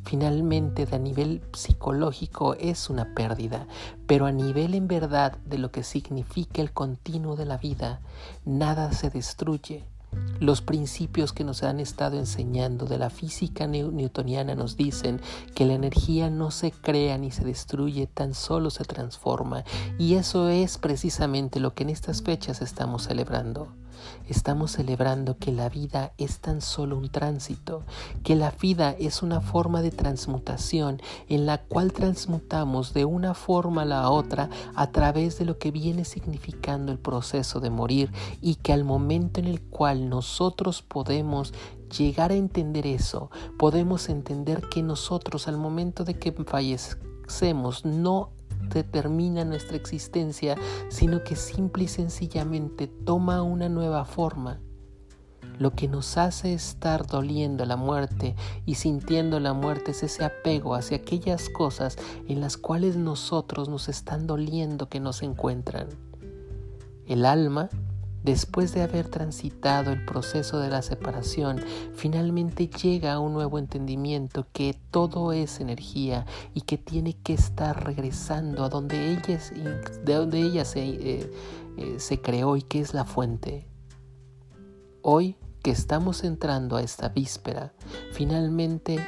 Finalmente, 0.04 0.86
a 0.92 0.98
nivel 0.98 1.42
psicológico 1.52 2.54
es 2.54 2.90
una 2.90 3.12
pérdida, 3.12 3.66
pero 4.06 4.26
a 4.26 4.32
nivel 4.32 4.74
en 4.74 4.86
verdad 4.86 5.36
de 5.46 5.58
lo 5.58 5.72
que 5.72 5.82
significa 5.82 6.62
el 6.62 6.72
continuo 6.72 7.34
de 7.34 7.44
la 7.44 7.56
vida, 7.56 8.00
nada 8.44 8.92
se 8.92 9.10
destruye, 9.10 9.84
los 10.40 10.60
principios 10.60 11.32
que 11.32 11.44
nos 11.44 11.62
han 11.62 11.80
estado 11.80 12.18
enseñando 12.18 12.86
de 12.86 12.98
la 12.98 13.10
física 13.10 13.66
newtoniana 13.66 14.54
nos 14.54 14.76
dicen 14.76 15.20
que 15.54 15.64
la 15.64 15.74
energía 15.74 16.30
no 16.30 16.50
se 16.50 16.72
crea 16.72 17.18
ni 17.18 17.30
se 17.30 17.44
destruye, 17.44 18.06
tan 18.06 18.34
solo 18.34 18.70
se 18.70 18.84
transforma. 18.84 19.64
Y 19.98 20.14
eso 20.14 20.48
es 20.48 20.78
precisamente 20.78 21.60
lo 21.60 21.74
que 21.74 21.84
en 21.84 21.90
estas 21.90 22.22
fechas 22.22 22.62
estamos 22.62 23.04
celebrando. 23.04 23.68
Estamos 24.28 24.72
celebrando 24.72 25.38
que 25.38 25.52
la 25.52 25.68
vida 25.68 26.12
es 26.18 26.40
tan 26.40 26.60
solo 26.60 26.96
un 26.96 27.08
tránsito, 27.08 27.84
que 28.22 28.36
la 28.36 28.50
vida 28.50 28.94
es 28.98 29.22
una 29.22 29.40
forma 29.40 29.82
de 29.82 29.90
transmutación 29.90 31.00
en 31.28 31.46
la 31.46 31.58
cual 31.58 31.92
transmutamos 31.92 32.94
de 32.94 33.04
una 33.04 33.34
forma 33.34 33.82
a 33.82 33.86
la 33.86 34.10
otra 34.10 34.50
a 34.74 34.90
través 34.90 35.38
de 35.38 35.44
lo 35.44 35.58
que 35.58 35.70
viene 35.70 36.04
significando 36.04 36.92
el 36.92 36.98
proceso 36.98 37.60
de 37.60 37.70
morir 37.70 38.12
y 38.40 38.56
que 38.56 38.72
al 38.72 38.84
momento 38.84 39.40
en 39.40 39.46
el 39.46 39.60
cual 39.62 40.08
nosotros 40.08 40.82
podemos 40.82 41.52
llegar 41.96 42.32
a 42.32 42.34
entender 42.34 42.86
eso, 42.86 43.30
podemos 43.58 44.08
entender 44.08 44.62
que 44.68 44.82
nosotros 44.82 45.48
al 45.48 45.56
momento 45.56 46.04
de 46.04 46.18
que 46.18 46.32
fallecemos 46.32 47.84
no 47.84 48.30
determina 48.68 49.44
nuestra 49.44 49.76
existencia, 49.76 50.56
sino 50.88 51.24
que 51.24 51.36
simple 51.36 51.84
y 51.84 51.88
sencillamente 51.88 52.86
toma 52.86 53.42
una 53.42 53.68
nueva 53.68 54.04
forma. 54.04 54.60
Lo 55.58 55.70
que 55.72 55.88
nos 55.88 56.18
hace 56.18 56.52
estar 56.52 57.06
doliendo 57.06 57.64
la 57.64 57.76
muerte 57.76 58.36
y 58.66 58.74
sintiendo 58.74 59.40
la 59.40 59.54
muerte 59.54 59.92
es 59.92 60.02
ese 60.02 60.24
apego 60.24 60.74
hacia 60.74 60.98
aquellas 60.98 61.48
cosas 61.48 61.96
en 62.28 62.40
las 62.42 62.58
cuales 62.58 62.96
nosotros 62.96 63.68
nos 63.68 63.88
están 63.88 64.26
doliendo 64.26 64.90
que 64.90 65.00
nos 65.00 65.22
encuentran. 65.22 65.88
El 67.06 67.24
alma 67.24 67.70
después 68.26 68.74
de 68.74 68.82
haber 68.82 69.08
transitado 69.08 69.92
el 69.92 70.04
proceso 70.04 70.58
de 70.58 70.68
la 70.68 70.82
separación, 70.82 71.60
finalmente 71.94 72.66
llega 72.66 73.12
a 73.12 73.20
un 73.20 73.32
nuevo 73.32 73.58
entendimiento 73.58 74.48
que 74.52 74.76
todo 74.90 75.32
es 75.32 75.60
energía 75.60 76.26
y 76.52 76.62
que 76.62 76.76
tiene 76.76 77.14
que 77.14 77.34
estar 77.34 77.84
regresando 77.84 78.64
a 78.64 78.68
donde 78.68 79.12
ella, 79.12 79.38
eh, 80.74 81.30
eh, 81.76 81.94
se 81.98 82.20
creó 82.20 82.56
y 82.56 82.62
que 82.62 82.80
es 82.80 82.94
la 82.94 83.04
fuente. 83.04 83.68
Hoy 85.02 85.36
que 85.62 85.70
estamos 85.70 86.24
entrando 86.24 86.76
a 86.76 86.82
esta 86.82 87.08
víspera, 87.08 87.74
finalmente 88.12 88.98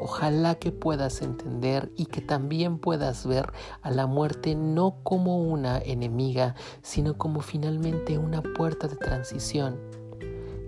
Ojalá 0.00 0.56
que 0.56 0.72
puedas 0.72 1.22
entender 1.22 1.92
y 1.96 2.06
que 2.06 2.20
también 2.20 2.78
puedas 2.78 3.26
ver 3.26 3.52
a 3.82 3.90
la 3.90 4.06
muerte 4.06 4.54
no 4.54 4.96
como 5.02 5.38
una 5.38 5.78
enemiga, 5.78 6.54
sino 6.82 7.16
como 7.16 7.40
finalmente 7.40 8.18
una 8.18 8.42
puerta 8.42 8.88
de 8.88 8.96
transición. 8.96 9.78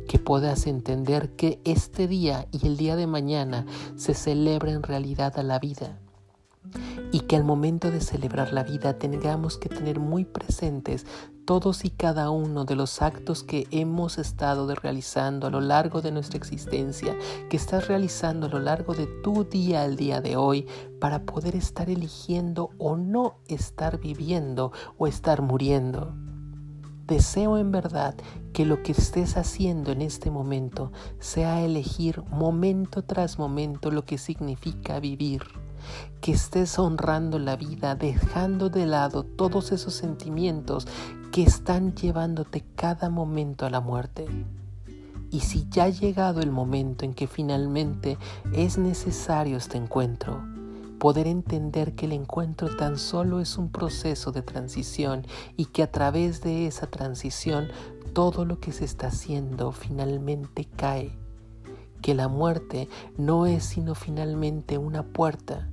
Que 0.09 0.19
puedas 0.19 0.67
entender 0.67 1.31
que 1.37 1.61
este 1.65 2.09
día 2.09 2.47
y 2.51 2.67
el 2.67 2.77
día 2.77 2.97
de 2.97 3.07
mañana 3.07 3.67
se 3.97 4.15
celebra 4.15 4.73
en 4.73 4.83
realidad 4.83 5.39
a 5.39 5.43
la 5.43 5.59
vida 5.59 5.99
que 7.31 7.37
al 7.37 7.45
momento 7.45 7.93
de 7.93 8.01
celebrar 8.01 8.53
la 8.53 8.65
vida 8.65 8.99
tengamos 8.99 9.57
que 9.57 9.69
tener 9.69 10.01
muy 10.01 10.25
presentes 10.25 11.07
todos 11.45 11.85
y 11.85 11.91
cada 11.91 12.29
uno 12.29 12.65
de 12.65 12.75
los 12.75 13.03
actos 13.03 13.45
que 13.45 13.69
hemos 13.71 14.19
estado 14.19 14.67
realizando 14.75 15.47
a 15.47 15.51
lo 15.51 15.61
largo 15.61 16.03
de 16.03 16.11
nuestra 16.11 16.39
existencia, 16.39 17.17
que 17.49 17.57
estás 17.57 17.87
realizando 17.87 18.49
a 18.49 18.51
lo 18.51 18.59
largo 18.59 18.95
de 18.95 19.07
tu 19.23 19.45
día 19.45 19.83
al 19.83 19.95
día 19.95 20.21
de 20.21 20.35
hoy, 20.35 20.67
para 20.99 21.23
poder 21.23 21.55
estar 21.55 21.89
eligiendo 21.89 22.71
o 22.79 22.97
no 22.97 23.37
estar 23.47 24.01
viviendo 24.01 24.73
o 24.99 25.07
estar 25.07 25.41
muriendo. 25.41 26.13
Deseo 27.07 27.59
en 27.59 27.71
verdad 27.71 28.17
que 28.53 28.67
lo 28.67 28.83
que 28.83 28.91
estés 28.91 29.37
haciendo 29.37 29.93
en 29.93 30.03
este 30.03 30.33
momento 30.33 30.91
sea 31.21 31.63
elegir 31.63 32.25
momento 32.25 33.05
tras 33.05 33.39
momento 33.39 33.93
lo 33.93 34.05
que 34.05 34.19
significa 34.19 34.99
vivir 34.99 35.45
que 36.21 36.33
estés 36.33 36.79
honrando 36.79 37.39
la 37.39 37.57
vida, 37.57 37.95
dejando 37.95 38.71
de 38.71 38.87
lado 38.87 39.23
todos 39.25 39.73
esos 39.73 39.95
sentimientos 39.95 40.87
que 41.33 41.43
están 41.43 41.95
llevándote 41.95 42.65
cada 42.77 43.11
momento 43.11 43.67
a 43.67 43.71
la 43.71 43.81
muerte. 43.81 44.27
Y 45.31 45.41
si 45.41 45.69
ya 45.71 45.85
ha 45.85 45.89
llegado 45.89 46.41
el 46.41 46.51
momento 46.51 47.05
en 47.05 47.15
que 47.15 47.27
finalmente 47.27 48.19
es 48.53 48.79
necesario 48.79 49.57
este 49.57 49.79
encuentro, 49.79 50.43
poder 50.99 51.27
entender 51.27 51.95
que 51.95 52.07
el 52.07 52.13
encuentro 52.13 52.77
tan 52.77 52.99
solo 52.99 53.41
es 53.41 53.57
un 53.57 53.71
proceso 53.71 54.33
de 54.33 54.43
transición 54.43 55.27
y 55.57 55.67
que 55.67 55.83
a 55.83 55.91
través 55.91 56.43
de 56.43 56.67
esa 56.67 56.89
transición 56.89 57.69
todo 58.13 58.45
lo 58.45 58.61
que 58.61 58.73
se 58.73 58.85
está 58.85 59.07
haciendo 59.07 59.73
finalmente 59.73 60.67
cae, 60.77 61.17
que 62.03 62.15
la 62.15 62.29
muerte 62.29 62.89
no 63.17 63.47
es 63.47 63.65
sino 63.65 63.95
finalmente 63.95 64.79
una 64.79 65.03
puerta, 65.03 65.69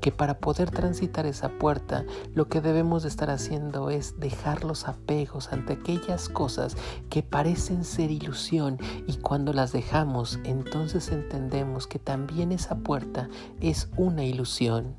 que 0.00 0.12
para 0.12 0.38
poder 0.38 0.70
transitar 0.70 1.26
esa 1.26 1.48
puerta 1.48 2.04
lo 2.32 2.48
que 2.48 2.60
debemos 2.60 3.02
de 3.02 3.08
estar 3.08 3.28
haciendo 3.28 3.90
es 3.90 4.20
dejar 4.20 4.62
los 4.62 4.86
apegos 4.86 5.52
ante 5.52 5.72
aquellas 5.72 6.28
cosas 6.28 6.76
que 7.10 7.24
parecen 7.24 7.82
ser 7.82 8.12
ilusión 8.12 8.78
y 9.08 9.16
cuando 9.16 9.52
las 9.52 9.72
dejamos 9.72 10.38
entonces 10.44 11.08
entendemos 11.08 11.88
que 11.88 11.98
también 11.98 12.52
esa 12.52 12.76
puerta 12.76 13.28
es 13.60 13.88
una 13.96 14.24
ilusión 14.24 14.94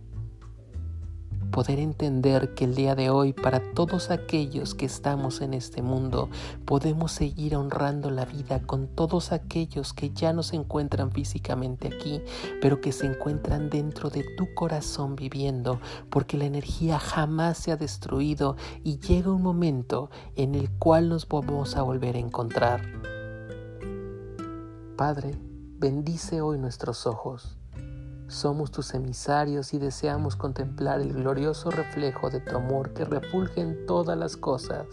poder 1.51 1.79
entender 1.79 2.53
que 2.53 2.65
el 2.65 2.75
día 2.75 2.95
de 2.95 3.09
hoy 3.09 3.33
para 3.33 3.73
todos 3.73 4.11
aquellos 4.11 4.75
que 4.75 4.85
estamos 4.85 5.41
en 5.41 5.53
este 5.53 5.81
mundo 5.81 6.29
podemos 6.65 7.11
seguir 7.11 7.55
honrando 7.55 8.11
la 8.11 8.25
vida 8.25 8.61
con 8.61 8.87
todos 8.87 9.31
aquellos 9.31 9.93
que 9.93 10.11
ya 10.11 10.33
no 10.33 10.43
se 10.43 10.55
encuentran 10.55 11.11
físicamente 11.11 11.87
aquí, 11.87 12.21
pero 12.61 12.81
que 12.81 12.91
se 12.91 13.07
encuentran 13.07 13.69
dentro 13.69 14.09
de 14.09 14.23
tu 14.37 14.53
corazón 14.53 15.15
viviendo, 15.15 15.79
porque 16.09 16.37
la 16.37 16.45
energía 16.45 16.99
jamás 16.99 17.57
se 17.57 17.71
ha 17.71 17.77
destruido 17.77 18.55
y 18.83 18.99
llega 18.99 19.31
un 19.31 19.41
momento 19.41 20.09
en 20.35 20.55
el 20.55 20.69
cual 20.69 21.09
nos 21.09 21.27
vamos 21.27 21.75
a 21.75 21.81
volver 21.81 22.15
a 22.15 22.19
encontrar. 22.19 22.81
Padre, 24.95 25.37
bendice 25.79 26.41
hoy 26.41 26.57
nuestros 26.57 27.05
ojos 27.05 27.56
somos 28.27 28.71
tus 28.71 28.93
emisarios 28.93 29.73
y 29.73 29.79
deseamos 29.79 30.35
contemplar 30.35 30.99
el 30.99 31.13
glorioso 31.13 31.71
reflejo 31.71 32.29
de 32.29 32.41
tu 32.41 32.57
amor 32.57 32.93
que 32.93 33.05
refulge 33.05 33.61
en 33.61 33.85
todas 33.85 34.17
las 34.17 34.35
cosas. 34.35 34.85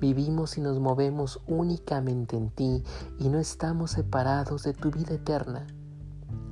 Vivimos 0.00 0.58
y 0.58 0.60
nos 0.60 0.78
movemos 0.78 1.40
únicamente 1.46 2.36
en 2.36 2.50
ti 2.50 2.84
y 3.18 3.28
no 3.28 3.38
estamos 3.38 3.92
separados 3.92 4.64
de 4.64 4.74
tu 4.74 4.90
vida 4.90 5.14
eterna. 5.14 5.66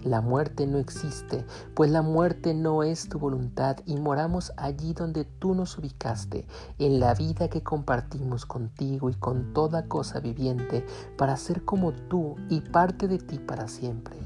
La 0.03 0.21
muerte 0.21 0.67
no 0.67 0.79
existe, 0.79 1.45
pues 1.75 1.91
la 1.91 2.03
muerte 2.03 2.55
no 2.55 2.83
es 2.83 3.09
tu 3.09 3.19
voluntad 3.19 3.77
y 3.85 3.97
moramos 3.97 4.53
allí 4.57 4.95
donde 4.95 5.25
tú 5.25 5.55
nos 5.55 5.77
ubicaste, 5.79 6.47
en 6.79 6.99
la 6.99 7.15
vida 7.15 7.49
que 7.49 7.63
compartimos 7.63 8.47
contigo 8.47 9.11
y 9.11 9.15
con 9.15 9.53
toda 9.53 9.87
cosa 9.87 10.19
viviente, 10.19 10.85
para 11.17 11.37
ser 11.37 11.65
como 11.65 11.93
tú 11.93 12.37
y 12.49 12.63
parte 12.63 13.07
de 13.07 13.19
ti 13.19 13.39
para 13.39 13.69
siempre. 13.69 14.22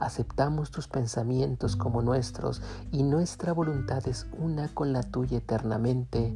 Aceptamos 0.00 0.70
tus 0.70 0.88
pensamientos 0.88 1.76
como 1.76 2.02
nuestros 2.02 2.62
y 2.90 3.02
nuestra 3.02 3.52
voluntad 3.52 4.06
es 4.08 4.26
una 4.32 4.68
con 4.68 4.92
la 4.92 5.02
tuya 5.02 5.38
eternamente, 5.38 6.34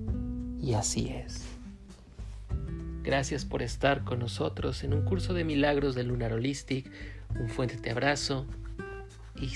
y 0.60 0.74
así 0.74 1.08
es. 1.08 1.42
Gracias 3.02 3.44
por 3.44 3.62
estar 3.62 4.04
con 4.04 4.18
nosotros 4.18 4.82
en 4.82 4.94
un 4.94 5.04
curso 5.04 5.34
de 5.34 5.44
milagros 5.44 5.94
de 5.94 6.04
Lunar 6.04 6.32
Holistic. 6.32 6.90
Un 7.38 7.50
fuerte 7.50 7.90
abrazo 7.90 8.46
y, 9.36 9.52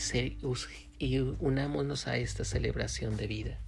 y 0.98 1.18
unámonos 1.18 2.06
a 2.08 2.18
esta 2.18 2.44
celebración 2.44 3.16
de 3.16 3.26
vida. 3.26 3.58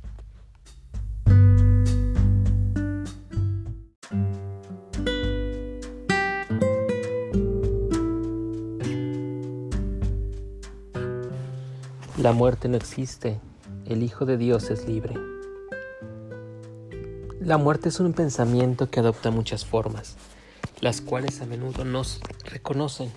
La 12.21 12.33
muerte 12.33 12.69
no 12.69 12.77
existe, 12.77 13.41
el 13.87 14.03
Hijo 14.03 14.27
de 14.27 14.37
Dios 14.37 14.69
es 14.69 14.87
libre. 14.87 15.15
La 17.41 17.57
muerte 17.57 17.89
es 17.89 17.99
un 17.99 18.13
pensamiento 18.13 18.91
que 18.91 19.01
adopta 19.01 19.31
muchas 19.31 19.65
formas, 19.65 20.19
las 20.83 21.01
cuales 21.01 21.41
a 21.41 21.47
menudo 21.47 21.87
nos 21.87 22.21
reconocen. 22.45 23.11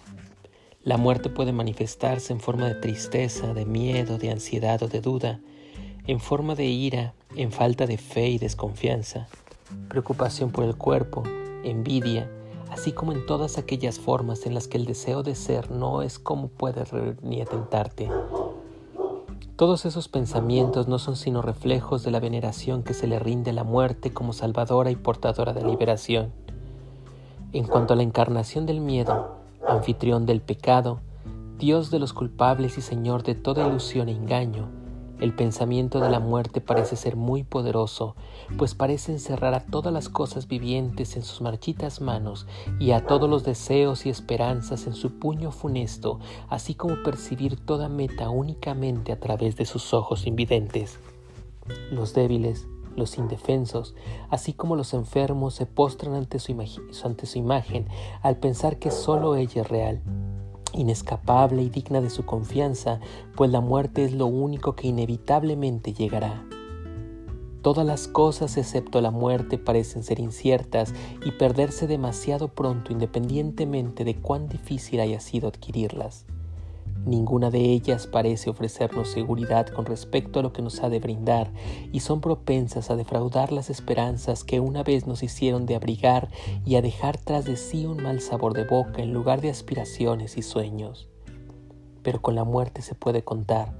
La 0.85 0.95
muerte 0.95 1.29
puede 1.29 1.51
manifestarse 1.51 2.31
en 2.31 2.39
forma 2.39 2.65
de 2.65 2.75
tristeza, 2.75 3.53
de 3.53 3.65
miedo, 3.65 4.17
de 4.17 4.31
ansiedad 4.31 4.81
o 4.81 4.87
de 4.87 5.01
duda, 5.01 5.41
en 6.07 6.21
forma 6.21 6.55
de 6.55 6.67
ira, 6.67 7.13
en 7.35 7.51
falta 7.51 7.85
de 7.87 7.97
fe 7.97 8.29
y 8.29 8.37
desconfianza, 8.37 9.27
preocupación 9.89 10.49
por 10.49 10.63
el 10.63 10.77
cuerpo, 10.77 11.23
envidia, 11.65 12.31
así 12.71 12.93
como 12.93 13.11
en 13.11 13.25
todas 13.25 13.57
aquellas 13.57 13.99
formas 13.99 14.45
en 14.45 14.53
las 14.53 14.69
que 14.69 14.77
el 14.77 14.85
deseo 14.85 15.23
de 15.23 15.35
ser 15.35 15.71
no 15.71 16.03
es 16.03 16.19
como 16.19 16.47
puede 16.47 16.85
ni 17.21 17.41
atentarte, 17.41 18.09
todos 19.55 19.85
esos 19.85 20.07
pensamientos 20.07 20.87
no 20.87 20.97
son 20.97 21.15
sino 21.15 21.43
reflejos 21.43 22.03
de 22.03 22.09
la 22.09 22.19
veneración 22.19 22.81
que 22.81 22.95
se 22.95 23.05
le 23.05 23.19
rinde 23.19 23.51
a 23.51 23.53
la 23.53 23.63
muerte 23.63 24.11
como 24.11 24.33
salvadora 24.33 24.89
y 24.89 24.95
portadora 24.95 25.53
de 25.53 25.63
liberación. 25.63 26.31
En 27.51 27.65
cuanto 27.65 27.93
a 27.93 27.95
la 27.95 28.01
encarnación 28.01 28.65
del 28.65 28.81
miedo, 28.81 29.35
anfitrión 29.67 30.25
del 30.25 30.41
pecado, 30.41 31.01
Dios 31.59 31.91
de 31.91 31.99
los 31.99 32.13
culpables 32.13 32.79
y 32.79 32.81
Señor 32.81 33.21
de 33.21 33.35
toda 33.35 33.67
ilusión 33.67 34.09
e 34.09 34.13
engaño, 34.13 34.69
el 35.23 35.33
pensamiento 35.33 36.01
de 36.01 36.09
la 36.09 36.19
muerte 36.19 36.59
parece 36.59 36.97
ser 36.97 37.15
muy 37.15 37.43
poderoso, 37.43 38.17
pues 38.57 38.75
parece 38.75 39.13
encerrar 39.13 39.53
a 39.53 39.65
todas 39.65 39.93
las 39.93 40.09
cosas 40.09 40.49
vivientes 40.49 41.15
en 41.15 41.23
sus 41.23 41.39
marchitas 41.39 42.01
manos 42.01 42.45
y 42.77 42.91
a 42.91 43.05
todos 43.05 43.29
los 43.29 43.45
deseos 43.45 44.05
y 44.05 44.09
esperanzas 44.09 44.85
en 44.85 44.93
su 44.93 45.19
puño 45.19 45.51
funesto, 45.51 46.19
así 46.49 46.75
como 46.75 47.01
percibir 47.03 47.55
toda 47.55 47.87
meta 47.87 48.29
únicamente 48.29 49.13
a 49.13 49.19
través 49.21 49.55
de 49.55 49.63
sus 49.63 49.93
ojos 49.93 50.27
invidentes. 50.27 50.99
Los 51.89 52.13
débiles, 52.13 52.67
los 52.97 53.17
indefensos, 53.17 53.95
así 54.29 54.51
como 54.51 54.75
los 54.75 54.93
enfermos, 54.93 55.53
se 55.53 55.65
postran 55.65 56.15
ante 56.15 56.37
su, 56.37 56.51
imagen 57.37 57.87
al 58.21 58.37
pensar 58.39 58.77
que 58.77 58.91
sólo 58.91 59.37
ella 59.37 59.61
es 59.61 59.69
real 59.69 60.01
inescapable 60.73 61.61
y 61.63 61.69
digna 61.69 62.01
de 62.01 62.09
su 62.09 62.25
confianza, 62.25 62.99
pues 63.35 63.51
la 63.51 63.61
muerte 63.61 64.03
es 64.03 64.13
lo 64.13 64.25
único 64.25 64.75
que 64.75 64.87
inevitablemente 64.87 65.93
llegará. 65.93 66.45
Todas 67.61 67.85
las 67.85 68.09
cosas 68.09 68.57
excepto 68.57 68.99
la 68.99 69.11
muerte 69.11 69.57
parecen 69.57 70.03
ser 70.03 70.19
inciertas 70.19 70.93
y 71.25 71.31
perderse 71.31 71.87
demasiado 71.87 72.49
pronto 72.49 72.91
independientemente 72.91 74.03
de 74.03 74.17
cuán 74.17 74.49
difícil 74.49 74.99
haya 74.99 75.21
sido 75.21 75.47
adquirirlas. 75.47 76.25
Ninguna 77.05 77.49
de 77.49 77.59
ellas 77.59 78.07
parece 78.07 78.49
ofrecernos 78.49 79.09
seguridad 79.09 79.67
con 79.67 79.85
respecto 79.85 80.39
a 80.39 80.41
lo 80.41 80.53
que 80.53 80.61
nos 80.61 80.81
ha 80.81 80.89
de 80.89 80.99
brindar 80.99 81.51
y 81.91 81.99
son 81.99 82.21
propensas 82.21 82.89
a 82.89 82.95
defraudar 82.95 83.51
las 83.51 83.69
esperanzas 83.69 84.45
que 84.45 84.61
una 84.61 84.83
vez 84.83 85.05
nos 85.05 85.21
hicieron 85.21 85.65
de 85.65 85.75
abrigar 85.75 86.29
y 86.65 86.75
a 86.75 86.81
dejar 86.81 87.17
tras 87.17 87.43
de 87.43 87.57
sí 87.57 87.85
un 87.85 88.01
mal 88.01 88.21
sabor 88.21 88.53
de 88.53 88.63
boca 88.63 89.01
en 89.01 89.11
lugar 89.11 89.41
de 89.41 89.49
aspiraciones 89.49 90.37
y 90.37 90.43
sueños. 90.43 91.09
Pero 92.03 92.21
con 92.21 92.35
la 92.35 92.45
muerte 92.45 92.81
se 92.81 92.95
puede 92.95 93.21
contar, 93.21 93.73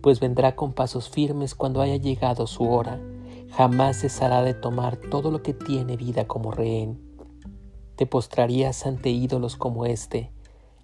pues 0.00 0.20
vendrá 0.20 0.54
con 0.54 0.72
pasos 0.72 1.10
firmes 1.10 1.56
cuando 1.56 1.80
haya 1.80 1.96
llegado 1.96 2.46
su 2.46 2.70
hora. 2.70 3.00
Jamás 3.50 4.00
cesará 4.00 4.42
de 4.42 4.54
tomar 4.54 4.96
todo 4.96 5.32
lo 5.32 5.42
que 5.42 5.54
tiene 5.54 5.96
vida 5.96 6.28
como 6.28 6.52
rehén. 6.52 7.00
Te 7.96 8.06
postrarías 8.06 8.86
ante 8.86 9.10
ídolos 9.10 9.56
como 9.56 9.86
este, 9.86 10.30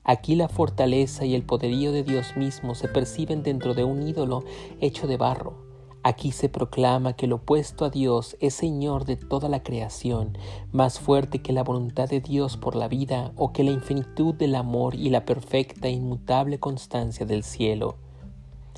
Aquí 0.09 0.37
la 0.37 0.49
fortaleza 0.49 1.25
y 1.25 1.35
el 1.35 1.43
poderío 1.43 1.91
de 1.91 2.05
Dios 2.05 2.37
mismo 2.37 2.77
se 2.77 2.87
perciben 2.87 3.43
dentro 3.43 3.75
de 3.75 3.83
un 3.83 4.07
ídolo 4.07 4.45
hecho 4.81 5.09
de 5.09 5.17
barro. 5.17 5.67
Aquí 6.05 6.31
se 6.31 6.49
proclama 6.49 7.15
que 7.15 7.27
el 7.27 7.33
opuesto 7.33 7.85
a 7.85 7.91
Dios 7.91 8.37
es 8.39 8.55
Señor 8.55 9.05
de 9.05 9.17
toda 9.17 9.49
la 9.49 9.65
creación, 9.65 10.39
más 10.71 11.01
fuerte 11.01 11.43
que 11.43 11.53
la 11.53 11.65
voluntad 11.65 12.09
de 12.09 12.21
Dios 12.21 12.57
por 12.57 12.77
la 12.77 12.87
vida 12.87 13.33
o 13.35 13.53
que 13.53 13.65
la 13.65 13.73
infinitud 13.73 14.33
del 14.33 14.55
amor 14.55 14.95
y 14.95 15.11
la 15.11 15.25
perfecta 15.25 15.89
e 15.89 15.91
inmutable 15.91 16.61
constancia 16.61 17.27
del 17.27 17.43
cielo. 17.43 17.97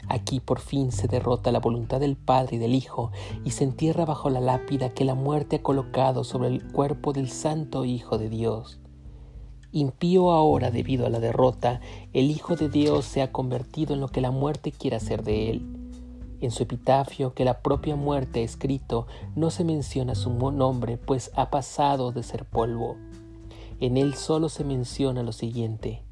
Aquí 0.09 0.41
por 0.41 0.61
fin 0.61 0.93
se 0.93 1.09
derrota 1.09 1.53
la 1.53 1.61
voluntad 1.61 2.01
del 2.01 2.17
Padre 2.17 2.57
y 2.57 2.59
del 2.59 2.75
Hijo 2.75 3.13
y 3.45 3.51
se 3.51 3.65
entierra 3.65 4.07
bajo 4.07 4.31
la 4.31 4.41
lápida 4.41 4.95
que 4.95 5.05
la 5.05 5.15
muerte 5.15 5.57
ha 5.57 5.63
colocado 5.63 6.25
sobre 6.25 6.49
el 6.49 6.73
cuerpo 6.73 7.13
del 7.13 7.29
Santo 7.29 7.85
Hijo 7.85 8.17
de 8.17 8.31
Dios. 8.31 8.78
Impío 9.71 10.31
ahora 10.31 10.71
debido 10.71 11.07
a 11.07 11.11
la 11.11 11.21
derrota, 11.21 11.81
el 12.15 12.31
Hijo 12.31 12.57
de 12.57 12.71
Dios 12.71 13.05
se 13.05 13.21
ha 13.21 13.33
convertido 13.33 13.95
en 13.95 14.01
lo 14.01 14.09
que 14.09 14.23
la 14.23 14.31
muerte 14.31 14.73
quiere 14.73 14.97
hacer 14.97 15.23
de 15.23 15.51
él. 15.51 15.63
En 16.41 16.51
su 16.51 16.63
epitafio 16.63 17.35
que 17.35 17.45
la 17.45 17.61
propia 17.61 17.95
muerte 17.95 18.41
ha 18.41 18.45
escrito, 18.45 19.07
no 19.37 19.51
se 19.51 19.65
menciona 19.65 20.15
su 20.15 20.31
nombre, 20.31 20.97
pues 20.97 21.31
ha 21.35 21.51
pasado 21.51 22.13
de 22.13 22.23
ser 22.23 22.45
polvo. 22.45 22.97
En 23.81 23.97
él 23.97 24.15
solo 24.15 24.49
se 24.49 24.65
menciona 24.65 25.23
lo 25.23 25.33
siguiente. 25.33 26.03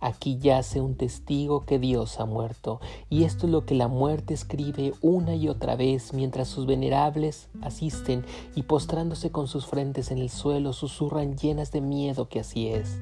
Aquí 0.00 0.38
yace 0.38 0.80
un 0.80 0.94
testigo 0.94 1.64
que 1.64 1.80
Dios 1.80 2.20
ha 2.20 2.24
muerto, 2.24 2.80
y 3.10 3.24
esto 3.24 3.46
es 3.46 3.52
lo 3.52 3.66
que 3.66 3.74
la 3.74 3.88
muerte 3.88 4.32
escribe 4.32 4.92
una 5.00 5.34
y 5.34 5.48
otra 5.48 5.74
vez 5.74 6.12
mientras 6.12 6.46
sus 6.46 6.66
venerables 6.66 7.48
asisten 7.62 8.24
y 8.54 8.62
postrándose 8.62 9.32
con 9.32 9.48
sus 9.48 9.66
frentes 9.66 10.12
en 10.12 10.18
el 10.18 10.30
suelo 10.30 10.72
susurran 10.72 11.36
llenas 11.36 11.72
de 11.72 11.80
miedo 11.80 12.28
que 12.28 12.38
así 12.38 12.68
es. 12.68 13.00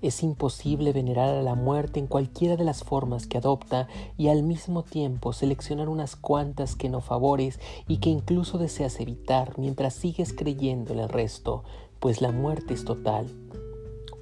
Es 0.00 0.22
imposible 0.22 0.92
venerar 0.92 1.28
a 1.28 1.42
la 1.42 1.54
muerte 1.54 2.00
en 2.00 2.06
cualquiera 2.06 2.56
de 2.56 2.64
las 2.64 2.82
formas 2.82 3.26
que 3.26 3.38
adopta 3.38 3.88
y 4.16 4.28
al 4.28 4.42
mismo 4.42 4.82
tiempo 4.82 5.32
seleccionar 5.32 5.88
unas 5.88 6.16
cuantas 6.16 6.74
que 6.74 6.88
no 6.88 7.02
favores 7.02 7.60
y 7.86 7.98
que 7.98 8.08
incluso 8.08 8.58
deseas 8.58 8.98
evitar 9.00 9.58
mientras 9.58 9.94
sigues 9.94 10.32
creyendo 10.32 10.92
en 10.92 10.98
el 10.98 11.08
resto, 11.08 11.62
pues 12.00 12.20
la 12.20 12.32
muerte 12.32 12.74
es 12.74 12.84
total 12.84 13.28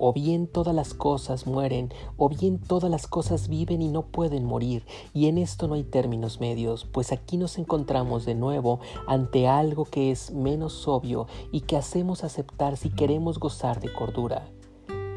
o 0.01 0.15
bien 0.15 0.47
todas 0.47 0.75
las 0.75 0.95
cosas 0.95 1.47
mueren, 1.47 1.93
o 2.17 2.31
bien 2.31 2.59
todas 2.59 2.91
las 2.91 3.07
cosas 3.07 3.49
viven 3.49 3.83
y 3.83 3.89
no 3.89 4.07
pueden 4.07 4.47
morir, 4.47 4.87
y 5.13 5.27
en 5.27 5.37
esto 5.37 5.69
no 5.69 5.75
hay 5.75 5.85
términos 5.85 6.41
medios, 6.41 6.87
pues 6.87 7.13
aquí 7.13 7.37
nos 7.37 7.59
encontramos 7.59 8.25
de 8.25 8.35
nuevo 8.35 8.81
ante 9.07 9.47
algo 9.47 9.85
que 9.85 10.11
es 10.11 10.33
menos 10.33 10.89
obvio 10.89 11.27
y 11.53 11.61
que 11.61 11.77
hacemos 11.77 12.25
aceptar 12.25 12.79
si 12.79 12.89
queremos 12.89 13.39
gozar 13.39 13.79
de 13.81 13.93
cordura. 13.93 14.49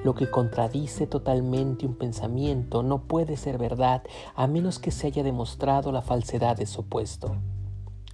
Lo 0.03 0.15
que 0.15 0.29
contradice 0.29 1.07
totalmente 1.07 1.85
un 1.85 1.95
pensamiento 1.95 2.83
no 2.83 3.03
puede 3.03 3.37
ser 3.37 3.57
verdad 3.57 4.03
a 4.35 4.47
menos 4.47 4.79
que 4.79 4.91
se 4.91 5.07
haya 5.07 5.23
demostrado 5.23 5.93
la 5.93 6.01
falsedad 6.01 6.57
de 6.57 6.65
su 6.65 6.81
opuesto. 6.81 7.37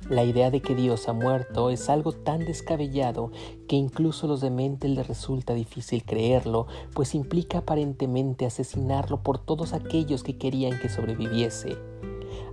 La 0.09 0.23
idea 0.23 0.49
de 0.49 0.61
que 0.61 0.73
Dios 0.73 1.07
ha 1.07 1.13
muerto 1.13 1.69
es 1.69 1.87
algo 1.87 2.13
tan 2.13 2.43
descabellado 2.43 3.31
que 3.67 3.75
incluso 3.75 4.25
a 4.25 4.29
los 4.29 4.41
dementes 4.41 4.89
les 4.89 5.07
resulta 5.07 5.53
difícil 5.53 6.03
creerlo, 6.03 6.65
pues 6.95 7.13
implica 7.13 7.59
aparentemente 7.59 8.47
asesinarlo 8.47 9.21
por 9.21 9.37
todos 9.37 9.73
aquellos 9.73 10.23
que 10.23 10.37
querían 10.37 10.79
que 10.79 10.89
sobreviviese. 10.89 11.77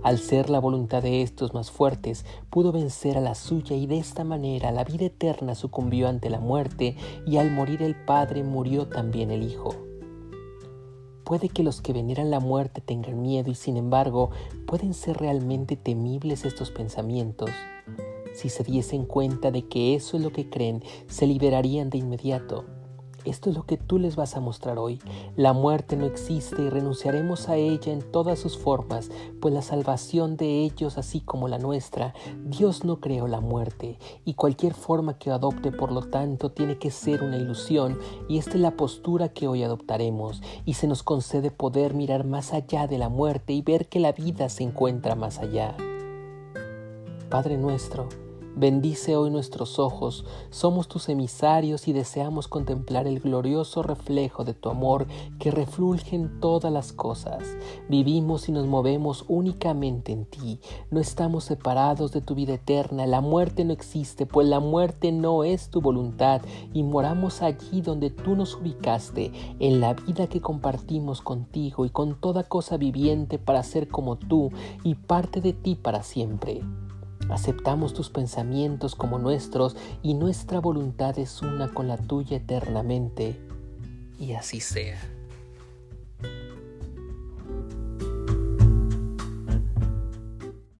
Al 0.03 0.19
ser 0.19 0.51
la 0.51 0.59
voluntad 0.59 1.01
de 1.01 1.23
estos 1.23 1.55
más 1.55 1.71
fuertes, 1.71 2.25
pudo 2.51 2.71
vencer 2.71 3.17
a 3.17 3.21
la 3.21 3.33
suya 3.33 3.75
y 3.75 3.87
de 3.87 3.97
esta 3.97 4.23
manera 4.23 4.71
la 4.71 4.83
vida 4.83 5.05
eterna 5.05 5.55
sucumbió 5.55 6.07
ante 6.07 6.29
la 6.29 6.39
muerte 6.39 6.95
y 7.25 7.37
al 7.37 7.49
morir 7.49 7.81
el 7.81 7.95
Padre 7.95 8.43
murió 8.43 8.87
también 8.87 9.31
el 9.31 9.41
Hijo. 9.41 9.86
Puede 11.27 11.49
que 11.49 11.61
los 11.61 11.81
que 11.81 11.91
veneran 11.91 12.31
la 12.31 12.39
muerte 12.39 12.79
tengan 12.79 13.21
miedo 13.21 13.51
y 13.51 13.55
sin 13.55 13.75
embargo 13.75 14.29
pueden 14.65 14.93
ser 14.93 15.17
realmente 15.17 15.75
temibles 15.75 16.45
estos 16.45 16.71
pensamientos. 16.71 17.49
Si 18.33 18.47
se 18.47 18.63
diesen 18.63 19.03
cuenta 19.03 19.51
de 19.51 19.67
que 19.67 19.93
eso 19.93 20.15
es 20.15 20.23
lo 20.23 20.31
que 20.31 20.49
creen, 20.49 20.81
se 21.07 21.27
liberarían 21.27 21.89
de 21.89 21.97
inmediato. 21.97 22.76
Esto 23.27 23.49
es 23.49 23.57
lo 23.57 23.65
que 23.65 23.75
tú 23.75 23.99
les 23.99 24.15
vas 24.15 24.37
a 24.37 24.39
mostrar 24.39 24.79
hoy. 24.79 24.99
La 25.35 25.51
muerte 25.51 25.97
no 25.97 26.05
existe 26.05 26.61
y 26.61 26.69
renunciaremos 26.69 27.49
a 27.49 27.57
ella 27.57 27.91
en 27.91 28.01
todas 28.01 28.39
sus 28.39 28.57
formas, 28.57 29.09
pues 29.41 29.53
la 29.53 29.61
salvación 29.61 30.37
de 30.37 30.63
ellos, 30.63 30.97
así 30.97 31.19
como 31.19 31.49
la 31.49 31.59
nuestra, 31.59 32.13
Dios 32.45 32.85
no 32.85 33.01
creó 33.01 33.27
la 33.27 33.41
muerte 33.41 33.99
y 34.23 34.35
cualquier 34.35 34.73
forma 34.73 35.17
que 35.17 35.29
adopte, 35.29 35.73
por 35.73 35.91
lo 35.91 36.03
tanto, 36.03 36.51
tiene 36.51 36.77
que 36.77 36.89
ser 36.89 37.21
una 37.21 37.35
ilusión 37.35 37.99
y 38.29 38.37
esta 38.37 38.51
es 38.51 38.61
la 38.61 38.77
postura 38.77 39.29
que 39.29 39.47
hoy 39.47 39.63
adoptaremos 39.63 40.41
y 40.65 40.75
se 40.75 40.87
nos 40.87 41.03
concede 41.03 41.51
poder 41.51 41.93
mirar 41.93 42.23
más 42.23 42.53
allá 42.53 42.87
de 42.87 42.97
la 42.97 43.09
muerte 43.09 43.51
y 43.51 43.61
ver 43.61 43.87
que 43.89 43.99
la 43.99 44.13
vida 44.13 44.47
se 44.47 44.63
encuentra 44.63 45.15
más 45.15 45.39
allá. 45.39 45.75
Padre 47.29 47.57
nuestro, 47.57 48.07
Bendice 48.59 49.15
hoy 49.15 49.29
nuestros 49.29 49.77
ojos, 49.77 50.25
somos 50.49 50.87
tus 50.87 51.09
emisarios 51.09 51.87
y 51.87 51.93
deseamos 51.93 52.47
contemplar 52.47 53.05
el 53.05 53.19
glorioso 53.19 53.83
reflejo 53.83 54.45
de 54.45 54.55
tu 54.55 54.71
amor 54.71 55.05
que 55.37 55.51
refluye 55.51 56.15
en 56.15 56.39
todas 56.39 56.73
las 56.73 56.91
cosas. 56.91 57.43
Vivimos 57.87 58.49
y 58.49 58.51
nos 58.51 58.65
movemos 58.65 59.25
únicamente 59.27 60.11
en 60.11 60.25
ti, 60.25 60.59
no 60.89 60.99
estamos 60.99 61.43
separados 61.43 62.11
de 62.13 62.21
tu 62.21 62.33
vida 62.33 62.55
eterna, 62.55 63.05
la 63.05 63.21
muerte 63.21 63.63
no 63.63 63.73
existe, 63.73 64.25
pues 64.25 64.47
la 64.47 64.59
muerte 64.59 65.11
no 65.11 65.43
es 65.43 65.69
tu 65.69 65.79
voluntad 65.79 66.41
y 66.73 66.81
moramos 66.81 67.43
allí 67.43 67.81
donde 67.81 68.09
tú 68.09 68.35
nos 68.35 68.55
ubicaste, 68.55 69.31
en 69.59 69.81
la 69.81 69.93
vida 69.93 70.25
que 70.25 70.41
compartimos 70.41 71.21
contigo 71.21 71.85
y 71.85 71.91
con 71.91 72.19
toda 72.19 72.41
cosa 72.41 72.77
viviente 72.77 73.37
para 73.37 73.61
ser 73.61 73.87
como 73.87 74.15
tú 74.15 74.49
y 74.83 74.95
parte 74.95 75.41
de 75.41 75.53
ti 75.53 75.75
para 75.75 76.01
siempre. 76.01 76.63
Aceptamos 77.29 77.93
tus 77.93 78.09
pensamientos 78.09 78.95
como 78.95 79.19
nuestros 79.19 79.75
y 80.01 80.13
nuestra 80.13 80.59
voluntad 80.59 81.17
es 81.19 81.41
una 81.41 81.73
con 81.73 81.87
la 81.87 81.97
tuya 81.97 82.37
eternamente. 82.37 83.39
Y 84.19 84.33
así 84.33 84.59
sea. 84.59 84.97